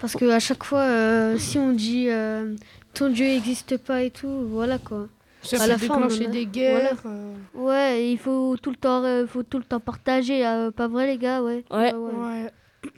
Parce 0.01 0.13
que 0.15 0.25
à 0.29 0.39
chaque 0.39 0.63
fois, 0.63 0.81
euh, 0.81 1.37
si 1.37 1.57
on 1.59 1.71
dit 1.71 2.07
euh, 2.09 2.55
ton 2.93 3.09
Dieu 3.09 3.25
n'existe 3.27 3.77
pas 3.77 4.01
et 4.03 4.09
tout, 4.11 4.47
voilà 4.49 4.77
quoi. 4.79 5.07
Ça 5.43 5.61
À 5.63 5.67
la 5.67 5.77
fin, 5.77 5.99
on 6.01 6.03
a- 6.09 6.25
des 6.27 6.45
guerres. 6.45 6.95
voilà. 7.03 7.17
euh. 7.17 7.33
Ouais, 7.53 8.11
il 8.11 8.17
faut 8.17 8.57
tout 8.57 8.71
le 8.71 8.75
temps, 8.75 9.03
euh, 9.03 9.25
faut 9.27 9.43
tout 9.43 9.57
le 9.59 9.63
temps 9.63 9.79
partager, 9.79 10.45
euh, 10.45 10.71
pas 10.71 10.87
vrai 10.87 11.05
les 11.07 11.17
gars, 11.17 11.41
ouais. 11.43 11.63
Ouais. 11.71 11.93
Ouais. 11.93 12.51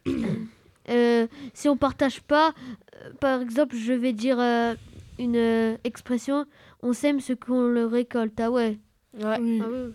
Euh, 0.90 1.28
si 1.54 1.70
on 1.70 1.78
partage 1.78 2.20
pas, 2.22 2.52
euh, 2.96 3.12
par 3.20 3.42
exemple, 3.42 3.76
je 3.76 3.94
vais 3.94 4.12
dire 4.12 4.38
euh, 4.40 4.74
une 5.20 5.36
euh, 5.36 5.76
expression, 5.84 6.46
on 6.82 6.94
sème 6.94 7.20
ce 7.20 7.34
qu'on 7.34 7.64
le 7.68 7.86
récolte, 7.86 8.40
ah 8.40 8.52
ouais. 8.52 8.78
Ouais. 9.20 9.38
Oui. 9.40 9.62
Ah 9.64 9.68
ouais. 9.70 9.90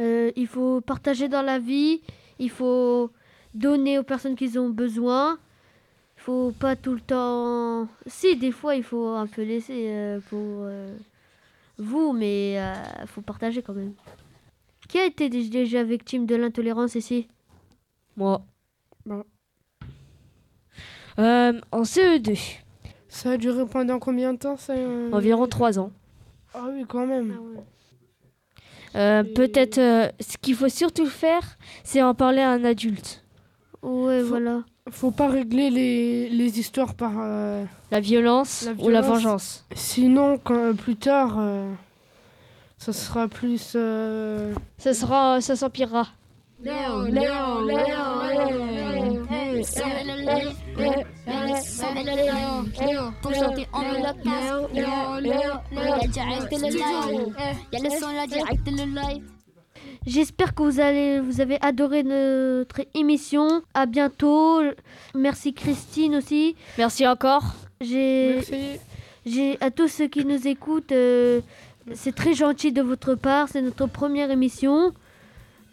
Euh, 0.00 0.30
il 0.36 0.46
faut 0.46 0.80
partager 0.80 1.28
dans 1.28 1.42
la 1.42 1.58
vie, 1.58 2.00
il 2.38 2.50
faut 2.50 3.10
donner 3.54 3.98
aux 3.98 4.04
personnes 4.04 4.36
qui 4.36 4.56
ont 4.58 4.70
besoin. 4.70 5.38
Il 6.16 6.20
faut 6.22 6.52
pas 6.52 6.76
tout 6.76 6.94
le 6.94 7.00
temps. 7.00 7.88
Si, 8.06 8.36
des 8.36 8.52
fois, 8.52 8.74
il 8.76 8.82
faut 8.82 9.08
un 9.08 9.26
peu 9.26 9.42
laisser 9.42 9.86
euh, 9.88 10.20
pour 10.28 10.38
euh, 10.62 10.94
vous, 11.78 12.12
mais 12.12 12.54
il 12.54 13.06
faut 13.06 13.22
partager 13.22 13.62
quand 13.62 13.74
même. 13.74 13.94
Qui 14.88 14.98
a 14.98 15.04
été 15.06 15.28
dé- 15.28 15.48
déjà 15.48 15.82
victime 15.84 16.26
de 16.26 16.34
l'intolérance 16.36 16.94
ici? 16.94 17.28
Moi. 18.16 18.42
Bon. 19.06 19.24
Euh, 21.18 21.60
en 21.72 21.82
CE2, 21.82 22.38
Ça 23.08 23.32
a 23.32 23.36
duré 23.36 23.64
pendant 23.66 23.98
combien 23.98 24.32
de 24.34 24.38
temps 24.38 24.56
ça 24.56 24.74
euh 24.74 25.10
environ 25.12 25.46
3 25.46 25.78
ans. 25.78 25.90
Ah 26.60 26.66
oui, 26.72 26.84
quand 26.88 27.06
même. 27.06 27.36
Euh, 28.96 29.22
Peut-être, 29.22 29.78
euh, 29.78 30.08
ce 30.18 30.36
qu'il 30.38 30.54
faut 30.54 30.68
surtout 30.68 31.06
faire, 31.06 31.42
c'est 31.84 32.02
en 32.02 32.14
parler 32.14 32.40
à 32.40 32.50
un 32.50 32.64
adulte. 32.64 33.22
Ouais, 33.82 34.22
voilà. 34.22 34.64
Faut 34.90 35.10
pas 35.10 35.28
régler 35.28 35.70
les, 35.70 36.28
les 36.30 36.58
histoires 36.58 36.94
par 36.94 37.12
euh, 37.18 37.64
La 37.90 38.00
violence, 38.00 38.64
la 38.64 38.72
ou 38.84 38.88
la 38.88 39.02
vengeance. 39.02 39.66
Sinon, 39.74 40.38
quand, 40.42 40.74
plus 40.74 40.96
tard, 40.96 41.36
euh, 41.38 41.70
ça 42.78 42.92
sera 42.92 43.28
plus. 43.28 43.74
euh, 43.76 44.54
Ça 44.78 44.94
sera, 44.94 45.40
ça 45.40 45.54
s'empirera. 45.56 46.08
J'espère 60.06 60.54
que 60.54 60.62
vous, 60.62 60.80
allez, 60.80 61.20
vous 61.20 61.40
avez 61.40 61.58
adoré 61.60 62.02
notre 62.02 62.80
émission. 62.94 63.62
À 63.74 63.86
bientôt. 63.86 64.62
Merci 65.14 65.52
Christine 65.54 66.16
aussi. 66.16 66.56
Merci 66.78 67.06
encore. 67.06 67.54
J'ai, 67.80 68.34
Merci. 68.34 68.80
j'ai 69.26 69.58
à 69.60 69.70
tous 69.70 69.88
ceux 69.88 70.08
qui 70.08 70.24
nous 70.24 70.48
écoutent, 70.48 70.92
euh, 70.92 71.40
c'est 71.94 72.14
très 72.14 72.34
gentil 72.34 72.72
de 72.72 72.82
votre 72.82 73.14
part. 73.14 73.48
C'est 73.48 73.62
notre 73.62 73.86
première 73.86 74.30
émission 74.30 74.92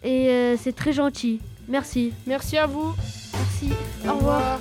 et 0.04 0.30
euh, 0.30 0.56
c'est 0.58 0.76
très 0.76 0.94
gentil. 0.94 1.40
Merci. 1.68 2.14
Merci 2.28 2.58
à 2.58 2.68
vous. 2.68 2.94
Merci. 3.34 3.70
Au 4.08 4.14
revoir. 4.14 4.60